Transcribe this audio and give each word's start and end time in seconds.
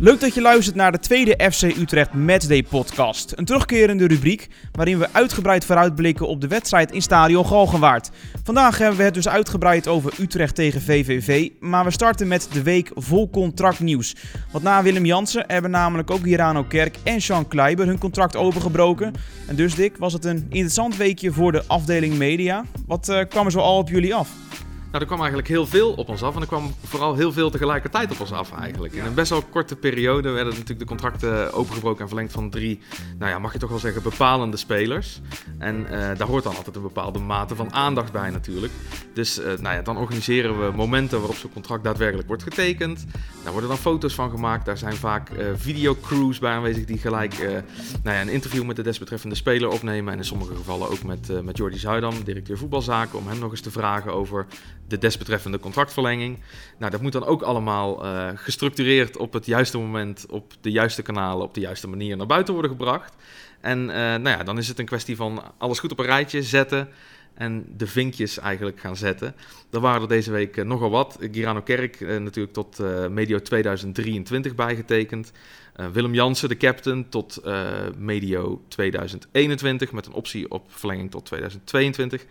Leuk 0.00 0.20
dat 0.20 0.34
je 0.34 0.40
luistert 0.40 0.76
naar 0.76 0.92
de 0.92 0.98
tweede 0.98 1.50
FC 1.52 1.62
Utrecht 1.62 2.12
Matchday 2.12 2.62
podcast. 2.62 3.32
Een 3.36 3.44
terugkerende 3.44 4.06
rubriek 4.06 4.48
waarin 4.72 4.98
we 4.98 5.08
uitgebreid 5.12 5.64
vooruitblikken 5.64 6.28
op 6.28 6.40
de 6.40 6.48
wedstrijd 6.48 6.92
in 6.92 7.02
Stadion 7.02 7.46
Galgenwaard. 7.46 8.10
Vandaag 8.42 8.78
hebben 8.78 8.96
we 8.96 9.02
het 9.02 9.14
dus 9.14 9.28
uitgebreid 9.28 9.88
over 9.88 10.12
Utrecht 10.20 10.54
tegen 10.54 10.80
VVV, 10.80 11.48
maar 11.60 11.84
we 11.84 11.90
starten 11.90 12.28
met 12.28 12.48
de 12.52 12.62
week 12.62 12.90
vol 12.94 13.30
contractnieuws. 13.30 14.16
Want 14.52 14.64
na 14.64 14.82
Willem 14.82 15.04
Jansen 15.04 15.44
hebben 15.46 15.70
namelijk 15.70 16.10
ook 16.10 16.24
Hirano 16.24 16.64
Kerk 16.64 16.96
en 17.04 17.20
Sean 17.20 17.48
Kleiber 17.48 17.86
hun 17.86 17.98
contract 17.98 18.36
opengebroken. 18.36 19.12
En 19.46 19.56
dus 19.56 19.74
Dick, 19.74 19.96
was 19.96 20.12
het 20.12 20.24
een 20.24 20.46
interessant 20.48 20.96
weekje 20.96 21.32
voor 21.32 21.52
de 21.52 21.62
afdeling 21.66 22.14
media. 22.14 22.64
Wat 22.86 23.08
uh, 23.08 23.20
kwam 23.28 23.44
er 23.44 23.52
zo 23.52 23.58
al 23.58 23.78
op 23.78 23.88
jullie 23.88 24.14
af? 24.14 24.30
Nou, 24.88 25.00
er 25.00 25.06
kwam 25.06 25.18
eigenlijk 25.18 25.48
heel 25.48 25.66
veel 25.66 25.92
op 25.92 26.08
ons 26.08 26.22
af. 26.22 26.34
En 26.34 26.40
er 26.40 26.46
kwam 26.46 26.74
vooral 26.84 27.14
heel 27.14 27.32
veel 27.32 27.50
tegelijkertijd 27.50 28.10
op 28.10 28.20
ons 28.20 28.32
af 28.32 28.52
eigenlijk. 28.52 28.94
In 28.94 29.04
een 29.04 29.14
best 29.14 29.30
wel 29.30 29.42
korte 29.42 29.76
periode 29.76 30.30
werden 30.30 30.52
natuurlijk 30.52 30.78
de 30.78 30.84
contracten 30.84 31.52
opengebroken 31.52 32.00
en 32.00 32.06
verlengd 32.06 32.32
van 32.32 32.50
drie, 32.50 32.80
nou 33.18 33.30
ja, 33.30 33.38
mag 33.38 33.52
je 33.52 33.58
toch 33.58 33.70
wel 33.70 33.78
zeggen, 33.78 34.02
bepalende 34.02 34.56
spelers. 34.56 35.20
En 35.58 35.80
uh, 35.80 35.90
daar 35.90 36.26
hoort 36.26 36.44
dan 36.44 36.56
altijd 36.56 36.76
een 36.76 36.82
bepaalde 36.82 37.18
mate 37.18 37.56
van 37.56 37.72
aandacht 37.72 38.12
bij 38.12 38.30
natuurlijk. 38.30 38.72
Dus 39.14 39.38
uh, 39.38 39.44
nou 39.46 39.74
ja, 39.74 39.82
dan 39.82 39.96
organiseren 39.96 40.66
we 40.66 40.76
momenten 40.76 41.18
waarop 41.18 41.36
zo'n 41.36 41.52
contract 41.52 41.84
daadwerkelijk 41.84 42.28
wordt 42.28 42.42
getekend. 42.42 43.06
Daar 43.42 43.52
worden 43.52 43.70
dan 43.70 43.78
foto's 43.78 44.14
van 44.14 44.30
gemaakt. 44.30 44.66
Daar 44.66 44.78
zijn 44.78 44.96
vaak 44.96 45.30
uh, 45.30 45.46
videocrews 45.54 46.38
bij 46.38 46.52
aanwezig 46.52 46.84
die 46.84 46.98
gelijk 46.98 47.38
nou 48.02 48.16
ja, 48.16 48.20
een 48.20 48.28
interview 48.28 48.64
met 48.64 48.76
de 48.76 48.82
desbetreffende 48.82 49.34
speler 49.34 49.68
opnemen. 49.68 50.12
En 50.12 50.18
in 50.18 50.24
sommige 50.24 50.54
gevallen 50.54 50.90
ook 50.90 51.02
met, 51.02 51.44
met 51.44 51.56
Jordi 51.56 51.78
Zuidam, 51.78 52.24
directeur 52.24 52.58
voetbalzaken, 52.58 53.18
om 53.18 53.28
hem 53.28 53.38
nog 53.38 53.50
eens 53.50 53.60
te 53.60 53.70
vragen 53.70 54.12
over 54.12 54.46
de 54.88 54.98
desbetreffende 54.98 55.58
contractverlenging. 55.58 56.38
Nou, 56.78 56.90
dat 56.90 57.00
moet 57.00 57.12
dan 57.12 57.24
ook 57.24 57.42
allemaal 57.42 58.04
uh, 58.04 58.28
gestructureerd 58.34 59.16
op 59.16 59.32
het 59.32 59.46
juiste 59.46 59.78
moment, 59.78 60.26
op 60.30 60.52
de 60.60 60.70
juiste 60.70 61.02
kanalen, 61.02 61.46
op 61.46 61.54
de 61.54 61.60
juiste 61.60 61.88
manier 61.88 62.16
naar 62.16 62.26
buiten 62.26 62.52
worden 62.52 62.70
gebracht. 62.70 63.14
En 63.60 63.78
uh, 63.78 63.94
nou 63.94 64.28
ja, 64.28 64.42
dan 64.42 64.58
is 64.58 64.68
het 64.68 64.78
een 64.78 64.84
kwestie 64.84 65.16
van 65.16 65.42
alles 65.58 65.78
goed 65.78 65.92
op 65.92 65.98
een 65.98 66.04
rijtje 66.04 66.42
zetten 66.42 66.88
en 67.34 67.64
de 67.76 67.86
vinkjes 67.86 68.38
eigenlijk 68.38 68.80
gaan 68.80 68.96
zetten. 68.96 69.34
Er 69.70 69.80
waren 69.80 70.02
er 70.02 70.08
deze 70.08 70.30
week 70.30 70.56
uh, 70.56 70.64
nogal 70.64 70.90
wat. 70.90 71.18
Girano 71.32 71.62
Kerk 71.62 72.00
natuurlijk 72.00 72.52
tot 72.52 72.78
medio 73.10 73.38
2023 73.38 74.54
bijgetekend. 74.54 75.32
Willem 75.92 76.14
Jansen, 76.14 76.48
de 76.48 76.56
captain, 76.56 77.08
tot 77.08 77.42
medio 77.96 78.62
2021 78.68 79.92
met 79.92 80.06
een 80.06 80.12
optie 80.12 80.50
op 80.50 80.64
verlenging 80.68 81.10
tot 81.10 81.24
2022. 81.24 82.24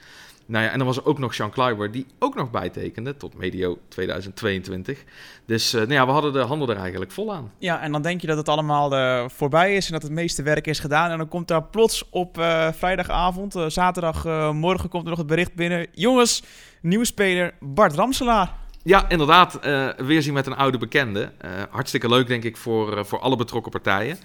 Nou 0.48 0.64
ja, 0.64 0.72
en 0.72 0.78
dan 0.78 0.88
was 0.88 0.98
er 0.98 1.06
ook 1.06 1.20
nog 1.20 1.34
Sean 1.34 1.50
Kleiber, 1.50 1.92
die 1.92 2.06
ook 2.20 2.36
nog 2.36 2.52
bijtekende 2.52 3.18
tot 3.18 3.38
medio 3.38 3.78
2022. 3.88 5.04
Dus 5.46 5.74
uh, 5.74 5.82
nou 5.82 5.94
ja, 5.94 6.06
we 6.06 6.12
hadden 6.12 6.34
de 6.34 6.40
handen 6.40 6.70
er 6.70 6.78
eigenlijk 6.78 7.12
vol 7.12 7.34
aan. 7.34 7.52
Ja, 7.58 7.82
en 7.82 7.92
dan 7.92 8.02
denk 8.02 8.22
je 8.22 8.28
dat 8.28 8.38
het 8.38 8.50
allemaal 8.50 8.94
uh, 8.94 9.24
voorbij 9.28 9.76
is 9.76 9.86
en 9.86 9.94
dat 9.94 10.02
het 10.02 10.12
meeste 10.12 10.44
werk 10.44 10.68
is 10.68 10.80
gedaan. 10.80 11.12
En 11.12 11.18
dan 11.18 11.28
komt 11.28 11.48
daar 11.48 11.64
plots 11.64 12.10
op 12.10 12.38
uh, 12.38 12.72
vrijdagavond, 12.72 13.56
zaterdagmorgen 13.68 14.90
komt 14.90 15.04
er 15.04 15.10
nog 15.10 15.18
het 15.18 15.28
bericht 15.28 15.54
binnen. 15.54 15.88
Jongens, 15.92 16.44
nieuwe 16.82 17.06
speler 17.06 17.54
Bart 17.60 17.94
Ramselaar. 17.94 18.66
Ja, 18.88 19.10
inderdaad. 19.10 19.60
Uh, 19.66 19.90
weer 19.98 20.22
zien 20.22 20.34
met 20.34 20.46
een 20.46 20.56
oude 20.56 20.78
bekende. 20.78 21.32
Uh, 21.46 21.52
hartstikke 21.70 22.10
leuk, 22.10 22.28
denk 22.28 22.44
ik, 22.44 22.58
voor, 22.58 22.98
uh, 22.98 23.04
voor 23.04 23.20
alle 23.20 23.36
betrokken 23.36 23.72
partijen. 23.72 24.18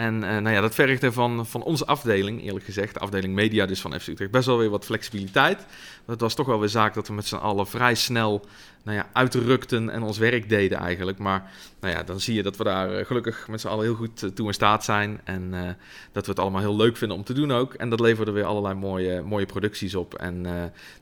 En 0.00 0.18
nou 0.18 0.50
ja, 0.50 0.60
dat 0.60 0.74
vergde 0.74 1.12
van, 1.12 1.46
van 1.46 1.62
onze 1.62 1.86
afdeling, 1.86 2.42
eerlijk 2.42 2.64
gezegd, 2.64 2.94
de 2.94 3.00
afdeling 3.00 3.34
media 3.34 3.66
dus 3.66 3.80
van 3.80 4.00
FC 4.00 4.06
Utrecht, 4.06 4.30
best 4.30 4.46
wel 4.46 4.58
weer 4.58 4.70
wat 4.70 4.84
flexibiliteit. 4.84 5.66
Het 6.06 6.20
was 6.20 6.34
toch 6.34 6.46
wel 6.46 6.60
weer 6.60 6.68
zaak 6.68 6.94
dat 6.94 7.08
we 7.08 7.14
met 7.14 7.26
z'n 7.26 7.34
allen 7.36 7.66
vrij 7.66 7.94
snel 7.94 8.44
nou 8.82 8.96
ja, 8.96 9.06
uitrukten 9.12 9.90
en 9.90 10.02
ons 10.02 10.18
werk 10.18 10.48
deden 10.48 10.78
eigenlijk. 10.78 11.18
Maar 11.18 11.50
nou 11.80 11.94
ja, 11.94 12.02
dan 12.02 12.20
zie 12.20 12.34
je 12.34 12.42
dat 12.42 12.56
we 12.56 12.64
daar 12.64 12.92
eh, 12.92 13.06
gelukkig 13.06 13.48
met 13.48 13.60
z'n 13.60 13.68
allen 13.68 13.84
heel 13.84 13.94
goed 13.94 14.22
eh, 14.22 14.30
toe 14.30 14.46
in 14.46 14.54
staat 14.54 14.84
zijn. 14.84 15.20
En 15.24 15.50
uh, 15.52 15.60
dat 16.12 16.24
we 16.24 16.30
het 16.30 16.40
allemaal 16.40 16.60
heel 16.60 16.76
leuk 16.76 16.96
vinden 16.96 17.16
om 17.16 17.24
te 17.24 17.32
doen 17.32 17.52
ook. 17.52 17.74
En 17.74 17.90
dat 17.90 18.00
leverde 18.00 18.30
weer 18.30 18.44
allerlei 18.44 18.74
mooie, 18.74 19.22
mooie 19.22 19.46
producties 19.46 19.94
op. 19.94 20.14
En 20.14 20.34
uh, 20.34 20.52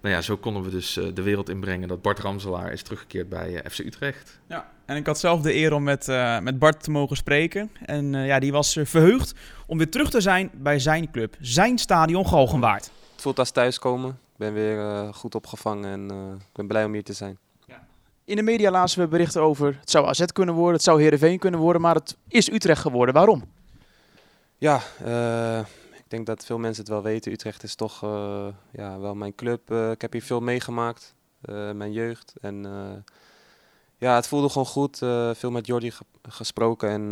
nou 0.00 0.14
ja, 0.14 0.20
zo 0.20 0.36
konden 0.36 0.62
we 0.62 0.70
dus 0.70 1.00
de 1.14 1.22
wereld 1.22 1.48
inbrengen 1.48 1.88
dat 1.88 2.02
Bart 2.02 2.18
Ramselaar 2.18 2.72
is 2.72 2.82
teruggekeerd 2.82 3.28
bij 3.28 3.64
FC 3.70 3.78
Utrecht. 3.78 4.40
Ja, 4.48 4.70
en 4.84 4.96
ik 4.96 5.06
had 5.06 5.18
zelf 5.18 5.40
de 5.40 5.54
eer 5.54 5.72
om 5.72 5.82
met, 5.82 6.06
met 6.42 6.58
Bart 6.58 6.82
te 6.82 6.90
mogen 6.90 7.16
spreken. 7.16 7.70
En 7.84 8.12
ja, 8.12 8.38
die 8.38 8.52
was 8.52 8.78
verheugd 8.82 9.34
om 9.66 9.78
weer 9.78 9.90
terug 9.90 10.10
te 10.10 10.20
zijn 10.20 10.50
bij 10.54 10.78
zijn 10.78 11.10
club, 11.10 11.36
zijn 11.40 11.78
stadion 11.78 12.26
Galgenwaard. 12.26 12.90
Het 13.12 13.22
voelt 13.22 13.38
als 13.38 13.50
thuiskomen. 13.50 14.10
Ik 14.10 14.36
ben 14.36 14.52
weer 14.52 15.14
goed 15.14 15.34
opgevangen 15.34 15.92
en 15.92 16.36
ik 16.38 16.52
ben 16.52 16.66
blij 16.66 16.84
om 16.84 16.92
hier 16.92 17.04
te 17.04 17.12
zijn. 17.12 17.38
In 18.28 18.36
de 18.36 18.42
media 18.42 18.70
lazen 18.70 19.00
we 19.00 19.08
berichten 19.08 19.42
over 19.42 19.76
het 19.80 19.90
zou 19.90 20.06
AZ 20.06 20.24
kunnen 20.24 20.54
worden, 20.54 20.74
het 20.74 20.82
zou 20.82 21.02
Heerenveen 21.02 21.38
kunnen 21.38 21.60
worden, 21.60 21.82
maar 21.82 21.94
het 21.94 22.16
is 22.28 22.50
Utrecht 22.50 22.80
geworden. 22.80 23.14
Waarom? 23.14 23.44
Ja, 24.58 24.80
uh, 25.04 25.58
ik 25.98 26.04
denk 26.08 26.26
dat 26.26 26.44
veel 26.44 26.58
mensen 26.58 26.82
het 26.82 26.92
wel 26.92 27.02
weten. 27.02 27.32
Utrecht 27.32 27.62
is 27.62 27.74
toch 27.74 28.04
uh, 28.04 28.46
ja, 28.72 28.98
wel 28.98 29.14
mijn 29.14 29.34
club. 29.34 29.70
Uh, 29.70 29.90
ik 29.90 30.00
heb 30.00 30.12
hier 30.12 30.22
veel 30.22 30.40
meegemaakt, 30.40 31.14
mijn 31.72 31.92
jeugd. 31.92 32.32
En 32.40 32.66
ja, 33.96 34.14
het 34.14 34.26
voelde 34.26 34.48
gewoon 34.48 34.66
goed. 34.66 34.98
veel 35.32 35.50
met 35.50 35.66
Jordi 35.66 35.90
ge 35.90 36.04
gesproken 36.22 36.88
en 36.88 37.10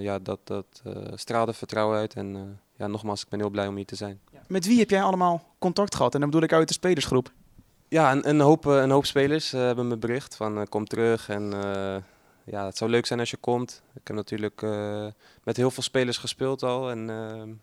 ja, 0.00 0.18
dat, 0.18 0.40
dat 0.44 0.82
straalde 1.14 1.52
vertrouwen 1.52 1.98
uit. 1.98 2.14
En 2.14 2.58
ja, 2.76 2.86
nogmaals, 2.86 3.22
ik 3.22 3.28
ben 3.28 3.40
heel 3.40 3.50
blij 3.50 3.66
om 3.66 3.76
hier 3.76 3.86
te 3.86 3.96
zijn. 3.96 4.20
Met 4.48 4.66
wie 4.66 4.78
heb 4.78 4.90
jij 4.90 5.02
allemaal 5.02 5.54
contact 5.58 5.94
gehad? 5.94 6.14
En 6.14 6.20
dan 6.20 6.30
bedoel 6.30 6.44
ik 6.44 6.52
uit 6.52 6.68
de 6.68 6.74
spelersgroep. 6.74 7.32
Ja, 7.90 8.24
een, 8.24 8.40
hoop, 8.40 8.64
een 8.64 8.90
hoop 8.90 9.06
spelers 9.06 9.54
uh, 9.54 9.60
hebben 9.60 9.88
me 9.88 9.96
bericht 9.96 10.36
van 10.36 10.58
uh, 10.58 10.64
kom 10.68 10.86
terug 10.86 11.28
en 11.28 11.50
ja, 12.44 12.64
het 12.64 12.76
zou 12.76 12.90
leuk 12.90 13.06
zijn 13.06 13.20
als 13.20 13.30
je 13.30 13.36
komt. 13.36 13.82
Ik 13.94 14.06
heb 14.06 14.16
natuurlijk 14.16 14.62
met 15.44 15.56
heel 15.56 15.70
veel 15.70 15.82
spelers 15.82 16.16
gespeeld 16.16 16.62
al 16.62 16.90
en 16.90 17.60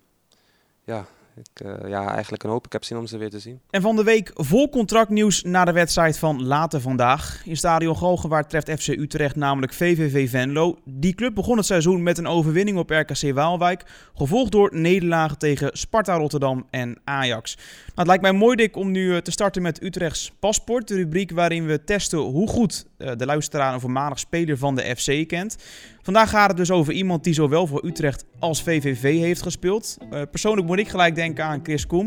ja, 0.83 1.05
ik, 1.37 1.65
uh, 1.65 1.89
ja, 1.89 2.11
eigenlijk 2.11 2.43
een 2.43 2.49
hoop. 2.49 2.65
Ik 2.65 2.71
heb 2.71 2.83
zin 2.83 2.97
om 2.97 3.07
ze 3.07 3.17
weer 3.17 3.29
te 3.29 3.39
zien. 3.39 3.59
En 3.69 3.81
van 3.81 3.95
de 3.95 4.03
week 4.03 4.31
vol 4.33 4.69
contractnieuws 4.69 5.43
naar 5.43 5.65
de 5.65 5.71
wedstrijd 5.71 6.19
van 6.19 6.45
later 6.45 6.81
vandaag. 6.81 7.41
In 7.45 7.57
Stadion 7.57 7.97
Galgenwaard 7.97 8.49
treft 8.49 8.81
FC 8.81 8.87
Utrecht 8.87 9.35
namelijk 9.35 9.73
VVV 9.73 10.29
Venlo. 10.29 10.77
Die 10.85 11.13
club 11.13 11.35
begon 11.35 11.57
het 11.57 11.65
seizoen 11.65 12.03
met 12.03 12.17
een 12.17 12.27
overwinning 12.27 12.77
op 12.77 12.89
RKC 12.89 13.33
Waalwijk. 13.33 13.83
Gevolgd 14.15 14.51
door 14.51 14.69
nederlagen 14.73 15.37
tegen 15.37 15.69
Sparta 15.77 16.15
Rotterdam 16.15 16.67
en 16.69 16.97
Ajax. 17.03 17.55
Nou, 17.55 17.65
het 17.95 18.07
lijkt 18.07 18.21
mij 18.21 18.31
mooi 18.31 18.55
dik 18.55 18.75
om 18.75 18.91
nu 18.91 19.13
eh, 19.13 19.17
te 19.17 19.31
starten 19.31 19.61
met 19.61 19.83
Utrechts 19.83 20.31
Paspoort. 20.39 20.87
De 20.87 20.95
rubriek 20.95 21.31
waarin 21.31 21.65
we 21.65 21.83
testen 21.83 22.19
hoe 22.19 22.47
goed 22.47 22.85
de 22.97 23.25
luisteraar 23.25 23.73
een 23.73 23.79
voormalig 23.79 24.19
speler 24.19 24.57
van 24.57 24.75
de 24.75 24.95
FC 24.97 25.27
kent. 25.27 25.55
Vandaag 26.01 26.29
gaat 26.29 26.47
het 26.47 26.57
dus 26.57 26.71
over 26.71 26.93
iemand 26.93 27.23
die 27.23 27.33
zowel 27.33 27.67
voor 27.67 27.85
Utrecht 27.85 28.25
als 28.39 28.63
VVV 28.63 29.19
heeft 29.19 29.41
gespeeld. 29.41 29.97
Uh, 30.13 30.21
persoonlijk 30.31 30.67
moet 30.67 30.79
ik 30.79 30.87
gelijk 30.87 31.15
denken 31.15 31.43
aan 31.45 31.59
Chris 31.63 31.87
Koem. 31.87 32.05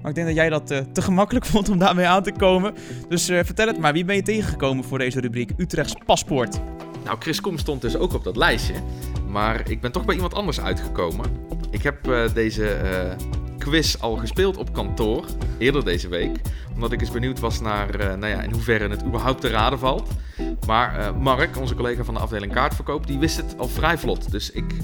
Maar 0.00 0.10
ik 0.10 0.14
denk 0.14 0.26
dat 0.26 0.36
jij 0.36 0.48
dat 0.48 0.70
uh, 0.70 0.78
te 0.78 1.02
gemakkelijk 1.02 1.46
vond 1.52 1.68
om 1.68 1.78
daarmee 1.78 2.06
aan 2.06 2.22
te 2.22 2.32
komen. 2.32 2.74
Dus 3.08 3.24
vertel 3.24 3.66
het 3.66 3.78
maar, 3.78 3.92
wie 3.92 4.04
ben 4.04 4.16
je 4.16 4.22
tegengekomen 4.22 4.84
voor 4.84 4.98
deze 4.98 5.20
rubriek 5.20 5.50
Utrechts 5.56 5.94
Paspoort? 6.06 6.60
Nou, 7.04 7.16
Chris 7.20 7.40
Koem 7.40 7.58
stond 7.58 7.80
dus 7.80 7.96
ook 7.96 8.14
op 8.14 8.24
dat 8.24 8.36
lijstje. 8.36 8.74
Maar 9.28 9.70
ik 9.70 9.80
ben 9.80 9.92
toch 9.92 10.04
bij 10.04 10.14
iemand 10.14 10.34
anders 10.34 10.60
uitgekomen. 10.60 11.26
Ik 11.70 11.82
heb 11.82 12.30
deze 12.34 12.76
quiz 13.62 13.96
al 14.00 14.16
gespeeld 14.16 14.56
op 14.56 14.72
kantoor, 14.72 15.24
eerder 15.58 15.84
deze 15.84 16.08
week. 16.08 16.40
Omdat 16.74 16.92
ik 16.92 17.00
eens 17.00 17.10
benieuwd 17.10 17.40
was 17.40 17.60
naar 17.60 18.00
uh, 18.00 18.06
nou 18.06 18.26
ja, 18.26 18.42
in 18.42 18.52
hoeverre 18.52 18.88
het 18.88 19.04
überhaupt 19.04 19.40
te 19.40 19.48
raden 19.48 19.78
valt. 19.78 20.10
Maar 20.66 20.98
uh, 20.98 21.20
Mark, 21.20 21.56
onze 21.56 21.74
collega 21.74 22.04
van 22.04 22.14
de 22.14 22.20
afdeling 22.20 22.52
kaartverkoop, 22.52 23.06
die 23.06 23.18
wist 23.18 23.36
het 23.36 23.58
al 23.58 23.68
vrij 23.68 23.98
vlot. 23.98 24.30
Dus 24.30 24.50
ik 24.50 24.72
uh, 24.72 24.80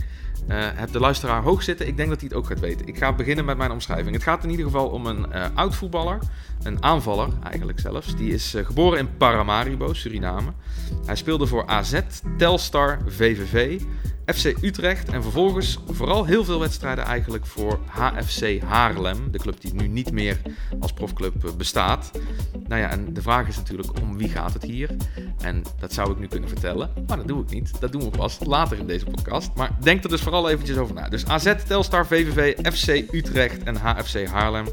heb 0.75 0.93
de 0.93 1.01
luisteraar 1.01 1.43
hoog 1.43 1.63
zitten. 1.63 1.87
Ik 1.87 1.97
denk 1.97 2.09
dat 2.09 2.21
hij 2.21 2.29
het 2.29 2.39
ook 2.39 2.47
gaat 2.47 2.61
weten. 2.61 2.87
Ik 2.87 2.99
ga 2.99 3.13
beginnen 3.13 3.45
met 3.45 3.57
mijn 3.57 3.71
omschrijving. 3.71 4.15
Het 4.15 4.23
gaat 4.23 4.45
in 4.45 4.51
ieder 4.51 4.65
geval 4.65 4.89
om 4.89 5.07
een 5.07 5.33
oud 5.55 5.75
voetballer. 5.75 6.19
Een 6.63 6.83
aanvaller 6.83 7.29
eigenlijk 7.43 7.81
zelfs. 7.81 8.17
Die 8.17 8.33
is 8.33 8.55
geboren 8.57 8.99
in 8.99 9.17
Paramaribo, 9.17 9.93
Suriname. 9.93 10.53
Hij 11.07 11.17
speelde 11.17 11.47
voor 11.47 11.67
AZ, 11.67 12.01
Telstar, 12.37 12.99
VVV, 13.07 13.81
FC 14.35 14.55
Utrecht 14.61 15.09
en 15.09 15.23
vervolgens 15.23 15.79
vooral 15.87 16.25
heel 16.25 16.45
veel 16.45 16.61
wedstrijden 16.61 17.05
eigenlijk 17.05 17.47
voor 17.47 17.79
HFC 17.87 18.61
Haarlem, 18.63 19.31
de 19.31 19.39
club 19.39 19.61
die 19.61 19.75
nu 19.75 19.87
niet 19.87 20.13
meer 20.13 20.41
als 20.81 20.93
profclub 20.93 21.45
eh, 21.45 21.53
bestaat. 21.53 22.11
Nou 22.67 22.81
ja, 22.81 22.91
en 22.91 23.15
de 23.15 23.23
vraag 23.23 23.49
is 23.49 23.57
natuurlijk 23.57 24.01
om 24.01 24.19
wie 24.19 24.29
gaat 24.29 24.53
het 24.53 24.63
hier? 24.63 24.97
En 25.41 25.63
dat 25.79 25.93
zou 25.93 26.11
ik 26.11 26.19
nu 26.19 26.27
kunnen 26.27 26.49
vertellen, 26.49 26.91
maar 27.07 27.17
dat 27.17 27.29
doe 27.29 27.43
ik 27.43 27.51
niet. 27.51 27.81
Dat 27.81 27.93
doen 27.93 28.03
we 28.03 28.11
pas 28.11 28.39
later 28.47 28.79
in 28.79 28.87
deze 28.87 29.05
podcast. 29.05 29.51
Maar 29.55 29.71
denk 29.81 30.05
er 30.05 30.11
dus 30.11 30.21
vooral 30.21 30.49
eventjes 30.49 30.77
over 30.77 30.95
na. 30.95 31.09
Dus 31.09 31.27
AZ, 31.27 31.55
Telstar, 31.67 32.07
VVV, 32.07 32.57
FC 32.73 33.15
Utrecht 33.15 33.63
en 33.63 33.77
HFC 33.77 34.27
Haarlem 34.27 34.67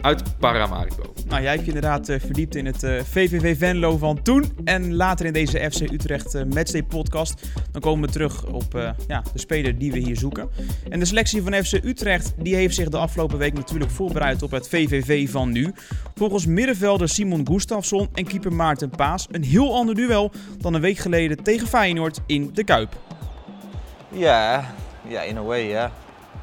uit 0.00 0.38
Paramaribo. 0.38 1.12
Nou, 1.30 1.42
jij 1.42 1.50
hebt 1.52 1.64
je 1.64 1.72
inderdaad 1.72 2.08
uh, 2.08 2.20
verdiept 2.20 2.54
in 2.54 2.66
het 2.66 2.82
uh, 2.82 2.98
eh, 2.98 3.04
VVV 3.04 3.58
Venlo 3.58 3.96
van 3.96 4.22
toen. 4.22 4.44
En 4.64 4.94
later 4.94 5.26
in 5.26 5.32
deze 5.32 5.70
FC 5.70 5.80
Utrecht 5.80 6.34
uh, 6.34 6.42
Matchday 6.42 6.82
podcast, 6.82 7.46
dan 7.72 7.80
komen 7.80 8.06
we 8.06 8.12
terug 8.12 8.44
op 8.44 8.94
ja, 9.06 9.22
de 9.32 9.38
speler 9.38 9.78
die 9.78 9.92
we 9.92 9.98
hier 9.98 10.16
zoeken. 10.16 10.50
En 10.88 10.98
de 10.98 11.04
selectie 11.04 11.42
van 11.42 11.52
FC 11.52 11.72
Utrecht 11.72 12.34
die 12.36 12.54
heeft 12.54 12.74
zich 12.74 12.88
de 12.88 12.96
afgelopen 12.96 13.38
week 13.38 13.52
natuurlijk 13.52 13.90
voorbereid 13.90 14.42
op 14.42 14.50
het 14.50 14.68
VVV 14.68 15.30
van 15.30 15.52
nu. 15.52 15.72
Volgens 16.14 16.46
middenvelder 16.46 17.08
Simon 17.08 17.46
Gustafsson 17.46 18.08
en 18.14 18.26
keeper 18.26 18.52
Maarten 18.52 18.90
Paas 18.90 19.26
een 19.30 19.44
heel 19.44 19.74
ander 19.74 19.94
duel 19.94 20.32
dan 20.58 20.74
een 20.74 20.80
week 20.80 20.98
geleden 20.98 21.42
tegen 21.42 21.66
Feyenoord 21.66 22.20
in 22.26 22.50
de 22.54 22.64
Kuip. 22.64 22.96
Yeah, 24.08 24.64
yeah, 25.08 25.28
in 25.28 25.36
a 25.36 25.42
way, 25.42 25.68
yeah. 25.68 25.90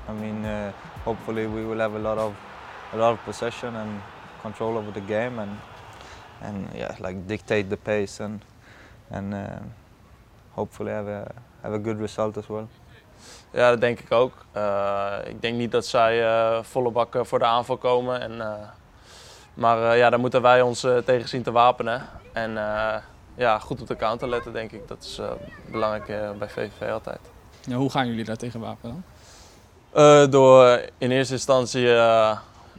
I 0.10 0.20
mean, 0.20 0.72
hopefully 1.04 1.48
we 1.54 1.66
will 1.66 1.80
have 1.80 1.96
a 1.96 2.00
lot 2.00 2.18
of 2.18 2.32
a 2.94 2.98
lot 2.98 3.14
of 3.14 3.24
possession 3.24 3.76
and 3.76 3.90
control 4.42 4.78
over 4.78 4.92
the 4.92 5.06
game, 5.08 5.42
and 5.42 5.52
and 6.42 6.68
yeah, 6.74 6.96
like 7.00 7.28
dictate 7.28 7.70
the 7.70 7.78
pace 7.78 8.24
and 8.24 8.42
and 9.12 9.34
uh, 9.34 9.60
hopefully 10.56 10.92
have 10.92 11.08
a 11.08 11.32
have 11.62 11.74
a 11.74 11.80
good 11.80 12.00
result 12.00 12.38
as 12.38 12.48
well. 12.48 12.68
Ja, 13.52 13.70
dat 13.70 13.82
denk 13.82 14.00
ik 14.00 14.12
ook. 14.12 14.34
Uh, 14.56 15.16
ik 15.26 15.42
denk 15.42 15.58
niet 15.58 15.72
dat 15.72 15.86
zij 15.86 16.24
uh, 16.24 16.64
volle 16.64 16.92
bak 16.92 17.18
voor 17.22 17.40
de 17.40 17.46
aanval 17.46 17.78
komen. 17.78 18.22
En, 18.22 18.32
uh, 18.32 18.54
maar 19.54 19.98
ja, 19.98 20.10
daar 20.10 20.20
moeten 20.20 20.42
wij 20.42 20.62
ons 20.62 20.80
tegen 21.06 21.30
zien 21.30 21.44
te 21.44 21.52
wapenen. 21.52 22.06
En 22.34 22.52
ja, 23.36 23.60
goed 23.60 23.82
op 23.82 23.88
de 23.88 23.96
counter 23.96 24.30
letten, 24.30 24.54
denk 24.54 24.72
ik. 24.72 24.88
Dat 24.88 25.04
is 25.04 25.22
belangrijk 25.72 26.38
bij 26.38 26.50
VVV 26.50 26.92
altijd. 26.92 27.20
Ja, 27.62 27.76
hoe 27.76 27.90
gaan 27.90 28.08
jullie 28.08 28.26
daar 28.26 28.38
tegen 28.38 28.60
wapenen 28.60 29.04
dan? 29.92 30.30
door 30.30 30.82
in 30.98 31.12
eerste 31.12 31.34
instantie 31.34 31.88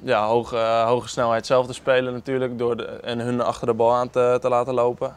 ja, 0.03 0.27
hoge, 0.27 0.57
hoge 0.87 1.09
snelheid 1.09 1.47
zelf 1.47 1.67
te 1.67 1.73
spelen 1.73 2.13
natuurlijk. 2.13 2.59
Door 2.59 2.77
en 2.81 3.19
hun 3.19 3.41
achter 3.41 3.67
de 3.67 3.75
bal 3.75 3.95
aan 3.95 4.11
te, 4.11 4.39
te 4.41 4.49
laten 4.49 4.75
lopen 4.75 5.17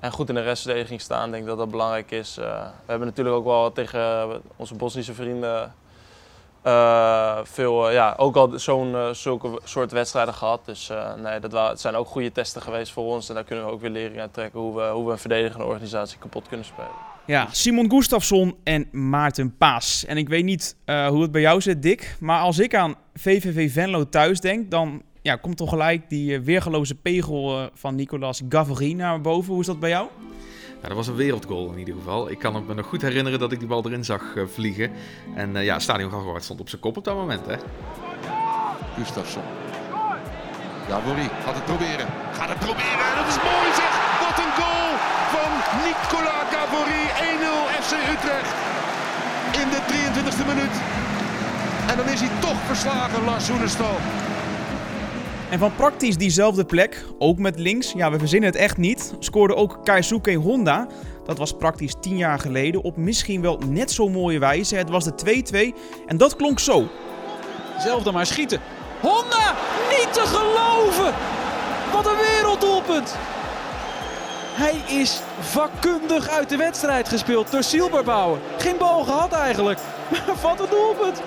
en 0.00 0.12
goed 0.12 0.28
in 0.28 0.34
de 0.34 0.40
restverdediging 0.42 1.00
staan. 1.00 1.26
Ik 1.26 1.32
denk 1.32 1.46
dat 1.46 1.58
dat 1.58 1.70
belangrijk 1.70 2.10
is. 2.10 2.38
Uh, 2.38 2.44
we 2.60 2.86
hebben 2.86 3.08
natuurlijk 3.08 3.36
ook 3.36 3.44
wel 3.44 3.72
tegen 3.72 4.28
onze 4.56 4.74
Bosnische 4.74 5.14
vrienden 5.14 5.74
veel, 7.42 7.90
ja, 7.90 8.14
ook 8.16 8.36
al 8.36 8.50
zo'n 8.54 8.96
zulke 9.12 9.60
soort 9.64 9.92
wedstrijden 9.92 10.34
gehad. 10.34 10.60
Dus 10.64 10.90
nee, 11.16 11.40
dat 11.40 11.52
het 11.52 11.80
zijn 11.80 11.96
ook 11.96 12.06
goede 12.06 12.32
testen 12.32 12.62
geweest 12.62 12.92
voor 12.92 13.04
ons. 13.04 13.28
En 13.28 13.34
daar 13.34 13.44
kunnen 13.44 13.64
we 13.64 13.70
ook 13.70 13.80
weer 13.80 13.90
lering 13.90 14.20
uit 14.20 14.32
trekken 14.32 14.60
hoe 14.60 14.76
we, 14.76 14.88
hoe 14.88 15.06
we 15.06 15.12
een 15.12 15.18
verdedigende 15.18 15.66
organisatie 15.66 16.18
kapot 16.18 16.48
kunnen 16.48 16.66
spelen. 16.66 17.07
Ja, 17.28 17.48
Simon 17.50 17.90
Gustafsson 17.90 18.56
en 18.64 18.88
Maarten 18.92 19.56
Paas. 19.56 20.04
En 20.04 20.16
ik 20.16 20.28
weet 20.28 20.44
niet 20.44 20.76
hoe 20.84 21.22
het 21.22 21.30
bij 21.30 21.40
jou 21.40 21.60
zit, 21.60 21.82
Dick. 21.82 22.16
Maar 22.20 22.40
als 22.40 22.58
ik 22.58 22.74
aan 22.74 22.94
VVV 23.14 23.72
Venlo 23.72 24.08
thuis 24.08 24.40
denk, 24.40 24.70
dan 24.70 25.02
ja, 25.22 25.36
komt 25.36 25.56
toch 25.56 25.68
gelijk 25.68 26.08
die 26.08 26.38
uh, 26.38 26.44
weergeloze 26.44 26.94
pegel 26.94 27.60
uh, 27.60 27.66
van 27.74 27.94
Nicolas 27.94 28.42
Gavri 28.48 28.94
naar 28.94 29.20
boven. 29.20 29.52
Hoe 29.52 29.60
is 29.60 29.66
dat 29.66 29.80
bij 29.80 29.90
jou? 29.90 30.08
Ja, 30.82 30.88
dat 30.88 30.96
was 30.96 31.06
een 31.06 31.14
wereldgoal 31.14 31.72
in 31.72 31.78
ieder 31.78 31.94
geval. 31.94 32.30
Ik 32.30 32.38
kan 32.38 32.64
me 32.66 32.74
nog 32.74 32.86
goed 32.86 33.02
herinneren 33.02 33.38
dat 33.38 33.52
ik 33.52 33.58
die 33.58 33.68
bal 33.68 33.84
erin 33.84 34.04
zag 34.04 34.34
uh, 34.36 34.46
vliegen. 34.46 34.90
En 35.34 35.64
ja, 35.64 35.78
Stadion 35.78 36.10
Galgenwaard 36.10 36.44
stond 36.44 36.60
op 36.60 36.68
zijn 36.68 36.80
kop 36.80 36.96
op 36.96 37.04
dat 37.04 37.16
moment. 37.16 37.46
Hè. 37.46 37.56
Gustafsson. 38.96 39.42
Gavri 40.88 41.28
gaat 41.44 41.54
het 41.54 41.64
proberen. 41.64 42.06
Gaat 42.32 42.48
het 42.48 42.58
proberen. 42.58 43.06
En 43.10 43.16
dat 43.16 43.26
is 43.28 43.42
mooi 43.42 43.74
zeg. 43.74 43.87
Nicolas 45.76 46.44
Gavri. 46.52 47.02
1-0 47.36 47.82
FC 47.82 47.92
Utrecht. 48.14 48.54
In 49.62 49.68
de 49.70 49.80
23e 49.92 50.46
minuut. 50.46 50.74
En 51.90 51.96
dan 51.96 52.08
is 52.08 52.20
hij 52.20 52.30
toch 52.40 52.56
verslagen, 52.66 53.24
Lars. 53.24 53.48
En 55.50 55.58
van 55.58 55.74
praktisch 55.74 56.16
diezelfde 56.16 56.64
plek, 56.64 57.04
ook 57.18 57.38
met 57.38 57.58
links, 57.58 57.92
ja 57.92 58.10
we 58.10 58.18
verzinnen 58.18 58.50
het 58.50 58.58
echt 58.58 58.76
niet, 58.76 59.14
scoorde 59.18 59.54
ook 59.54 59.78
Kaisuke 59.84 60.34
Honda. 60.34 60.86
Dat 61.24 61.38
was 61.38 61.56
praktisch 61.56 61.94
10 62.00 62.16
jaar 62.16 62.38
geleden 62.38 62.82
op 62.82 62.96
misschien 62.96 63.42
wel 63.42 63.60
net 63.66 63.90
zo 63.90 64.08
mooie 64.08 64.38
wijze. 64.38 64.76
Het 64.76 64.90
was 64.90 65.04
de 65.04 65.42
2-2 65.74 65.78
en 66.06 66.16
dat 66.16 66.36
klonk 66.36 66.58
zo. 66.58 66.88
Zelfde 67.78 68.12
maar 68.12 68.26
schieten. 68.26 68.60
Honda, 69.00 69.54
niet 69.90 70.12
te 70.12 70.22
geloven! 70.24 71.14
Wat 71.92 72.06
een 72.06 72.16
werelddoelpunt! 72.16 73.16
Hij 74.58 74.96
is 75.00 75.20
vakkundig 75.40 76.28
uit 76.28 76.48
de 76.48 76.56
wedstrijd 76.56 77.08
gespeeld 77.08 77.50
door 77.50 77.62
Silberbouwer. 77.62 78.40
Geen 78.58 78.76
bal 78.76 79.04
gehad 79.04 79.32
eigenlijk, 79.32 79.78
maar 80.10 80.36
wat 80.42 80.60
een 80.60 80.66
doelpunt! 80.70 81.22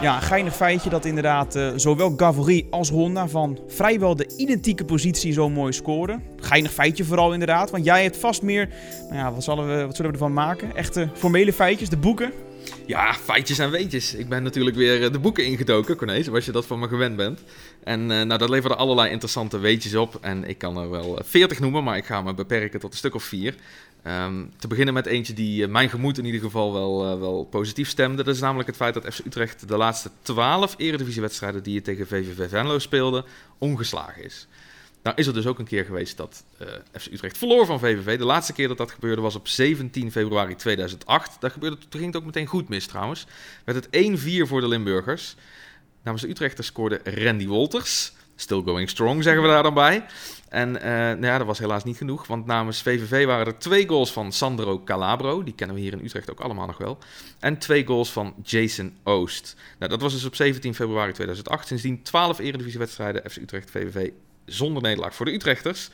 Ja, 0.00 0.16
een 0.16 0.22
geinig 0.22 0.56
feitje 0.56 0.90
dat 0.90 1.04
inderdaad 1.04 1.56
uh, 1.56 1.70
zowel 1.76 2.14
Gavory 2.16 2.66
als 2.70 2.90
Honda 2.90 3.28
van 3.28 3.58
vrijwel 3.66 4.16
de 4.16 4.30
identieke 4.36 4.84
positie 4.84 5.32
zo 5.32 5.48
mooi 5.48 5.72
scoren. 5.72 6.22
Geinig 6.36 6.72
feitje 6.72 7.04
vooral 7.04 7.32
inderdaad, 7.32 7.70
want 7.70 7.84
jij 7.84 8.02
hebt 8.02 8.16
vast 8.16 8.42
meer, 8.42 8.68
nou 9.02 9.14
ja, 9.14 9.32
wat, 9.32 9.44
zullen 9.44 9.76
we, 9.76 9.86
wat 9.86 9.96
zullen 9.96 10.10
we 10.10 10.16
ervan 10.18 10.32
maken? 10.32 10.76
Echte 10.76 11.08
formele 11.14 11.52
feitjes, 11.52 11.88
de 11.88 11.96
boeken? 11.96 12.32
Ja, 12.86 13.14
feitjes 13.14 13.58
en 13.58 13.70
weetjes. 13.70 14.14
Ik 14.14 14.28
ben 14.28 14.42
natuurlijk 14.42 14.76
weer 14.76 15.04
eh, 15.04 15.12
de 15.12 15.18
boeken 15.18 15.44
ingedoken, 15.44 15.96
Corné, 15.96 16.22
zoals 16.22 16.44
je 16.44 16.52
dat 16.52 16.66
van 16.66 16.78
me 16.78 16.88
gewend 16.88 17.16
bent. 17.16 17.40
En 17.84 18.00
uh, 18.00 18.06
nou, 18.08 18.38
dat 18.38 18.48
leverde 18.48 18.76
allerlei 18.76 19.10
interessante 19.10 19.58
weetjes 19.58 19.94
op. 19.94 20.18
En 20.20 20.48
ik 20.48 20.58
kan 20.58 20.76
er 20.76 20.90
wel 20.90 21.18
veertig 21.24 21.60
noemen, 21.60 21.84
maar 21.84 21.96
ik 21.96 22.04
ga 22.04 22.22
me 22.22 22.34
beperken 22.34 22.80
tot 22.80 22.92
een 22.92 22.98
stuk 22.98 23.14
of 23.14 23.22
vier. 23.22 23.54
Um, 24.08 24.50
te 24.56 24.68
beginnen 24.68 24.94
met 24.94 25.06
eentje 25.06 25.32
die 25.32 25.62
uh, 25.62 25.68
mijn 25.68 25.88
gemoed 25.88 26.18
in 26.18 26.24
ieder 26.24 26.40
geval 26.40 26.72
wel, 26.72 27.12
uh, 27.12 27.20
wel 27.20 27.44
positief 27.44 27.88
stemde. 27.88 28.24
Dat 28.24 28.34
is 28.34 28.40
namelijk 28.40 28.68
het 28.68 28.76
feit 28.76 28.94
dat 28.94 29.14
FC 29.14 29.24
Utrecht 29.24 29.68
de 29.68 29.76
laatste 29.76 30.10
12 30.22 30.74
eredivisiewedstrijden 30.78 31.62
die 31.62 31.74
je 31.74 31.82
tegen 31.82 32.06
VVV 32.06 32.48
Venlo 32.48 32.78
speelde, 32.78 33.24
ongeslagen 33.58 34.24
is. 34.24 34.48
Nou 35.02 35.16
is 35.16 35.26
er 35.26 35.32
dus 35.32 35.46
ook 35.46 35.58
een 35.58 35.64
keer 35.64 35.84
geweest 35.84 36.16
dat 36.16 36.44
uh, 36.62 36.68
FC 36.92 37.12
Utrecht 37.12 37.38
verloor 37.38 37.66
van 37.66 37.78
VVV. 37.78 38.18
De 38.18 38.24
laatste 38.24 38.52
keer 38.52 38.68
dat 38.68 38.76
dat 38.76 38.90
gebeurde 38.90 39.22
was 39.22 39.34
op 39.34 39.48
17 39.48 40.12
februari 40.12 40.54
2008. 40.54 41.40
Dat 41.40 41.52
gebeurde, 41.52 41.78
toen 41.78 42.00
ging 42.00 42.06
het 42.06 42.16
ook 42.16 42.26
meteen 42.26 42.46
goed 42.46 42.68
mis 42.68 42.86
trouwens. 42.86 43.26
Werd 43.64 43.86
het 43.90 44.18
1-4 44.18 44.48
voor 44.48 44.60
de 44.60 44.68
Limburgers. 44.68 45.34
Namens 46.02 46.24
de 46.54 46.62
scoorde 46.62 47.00
Randy 47.04 47.46
Wolters. 47.46 48.12
Still 48.40 48.62
going 48.64 48.88
strong, 48.88 49.22
zeggen 49.22 49.42
we 49.42 49.48
daar 49.48 49.62
dan 49.62 49.74
bij. 49.74 50.04
En 50.48 50.68
uh, 50.68 50.82
nou 50.82 51.26
ja, 51.26 51.38
dat 51.38 51.46
was 51.46 51.58
helaas 51.58 51.84
niet 51.84 51.96
genoeg, 51.96 52.26
want 52.26 52.46
namens 52.46 52.82
VVV 52.82 53.26
waren 53.26 53.46
er 53.46 53.58
twee 53.58 53.88
goals 53.88 54.12
van 54.12 54.32
Sandro 54.32 54.82
Calabro, 54.84 55.42
die 55.42 55.54
kennen 55.54 55.76
we 55.76 55.82
hier 55.82 55.92
in 55.92 56.04
Utrecht 56.04 56.30
ook 56.30 56.40
allemaal 56.40 56.66
nog 56.66 56.78
wel, 56.78 56.98
en 57.38 57.58
twee 57.58 57.86
goals 57.86 58.12
van 58.12 58.34
Jason 58.42 58.96
Oost. 59.04 59.56
Nou, 59.78 59.90
dat 59.90 60.00
was 60.00 60.12
dus 60.12 60.24
op 60.24 60.34
17 60.34 60.74
februari 60.74 61.12
2008. 61.12 61.66
Sindsdien 61.66 62.02
12 62.02 62.38
eredivisiewedstrijden 62.38 63.30
FC 63.30 63.36
Utrecht 63.36 63.70
VVV 63.70 64.10
zonder 64.44 64.82
nederlaag 64.82 65.14
voor 65.14 65.26
de 65.26 65.32
Utrechters. 65.32 65.90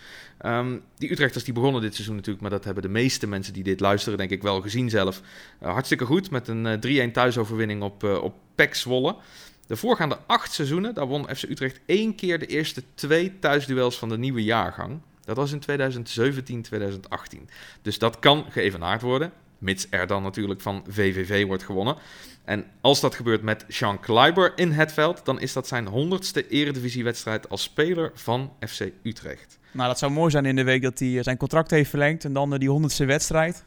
Um, 0.46 0.82
die 0.96 1.12
Utrechters 1.12 1.44
die 1.44 1.54
begonnen 1.54 1.80
dit 1.80 1.94
seizoen 1.94 2.14
natuurlijk, 2.14 2.42
maar 2.42 2.52
dat 2.52 2.64
hebben 2.64 2.82
de 2.82 2.88
meeste 2.88 3.26
mensen 3.26 3.52
die 3.52 3.62
dit 3.62 3.80
luisteren 3.80 4.18
denk 4.18 4.30
ik 4.30 4.42
wel 4.42 4.60
gezien 4.60 4.90
zelf. 4.90 5.20
Uh, 5.62 5.72
hartstikke 5.72 6.04
goed 6.04 6.30
met 6.30 6.48
een 6.48 6.84
uh, 6.84 7.08
3-1 7.08 7.10
thuisoverwinning 7.12 7.82
op, 7.82 8.02
op 8.02 8.34
PEC 8.54 8.74
Zwolle. 8.74 9.16
De 9.66 9.76
voorgaande 9.76 10.18
acht 10.26 10.52
seizoenen, 10.52 10.94
daar 10.94 11.06
won 11.06 11.36
FC 11.36 11.42
Utrecht 11.42 11.80
één 11.86 12.14
keer 12.14 12.38
de 12.38 12.46
eerste 12.46 12.82
twee 12.94 13.38
thuisduels 13.38 13.98
van 13.98 14.08
de 14.08 14.18
nieuwe 14.18 14.44
jaargang. 14.44 15.00
Dat 15.24 15.36
was 15.36 15.52
in 15.52 15.60
2017, 15.60 16.62
2018. 16.62 17.48
Dus 17.82 17.98
dat 17.98 18.18
kan 18.18 18.44
geëvenaard 18.50 19.02
worden, 19.02 19.32
mits 19.58 19.86
er 19.90 20.06
dan 20.06 20.22
natuurlijk 20.22 20.60
van 20.60 20.84
VVV 20.88 21.46
wordt 21.46 21.62
gewonnen. 21.62 21.96
En 22.44 22.64
als 22.80 23.00
dat 23.00 23.14
gebeurt 23.14 23.42
met 23.42 23.64
Sean 23.68 24.00
Kleiber 24.00 24.52
in 24.56 24.70
het 24.70 24.92
veld, 24.92 25.24
dan 25.24 25.40
is 25.40 25.52
dat 25.52 25.66
zijn 25.66 25.86
honderdste 25.86 26.48
eredivisiewedstrijd 26.48 27.48
als 27.48 27.62
speler 27.62 28.10
van 28.14 28.52
FC 28.68 28.90
Utrecht. 29.02 29.58
Nou, 29.70 29.88
dat 29.88 29.98
zou 29.98 30.12
mooi 30.12 30.30
zijn 30.30 30.46
in 30.46 30.56
de 30.56 30.64
week 30.64 30.82
dat 30.82 30.98
hij 30.98 31.16
eh, 31.16 31.22
zijn 31.22 31.36
contract 31.36 31.70
heeft 31.70 31.90
verlengd 31.90 32.24
en 32.24 32.32
dan 32.32 32.58
die 32.58 32.70
honderdste 32.70 33.04
wedstrijd. 33.04 33.64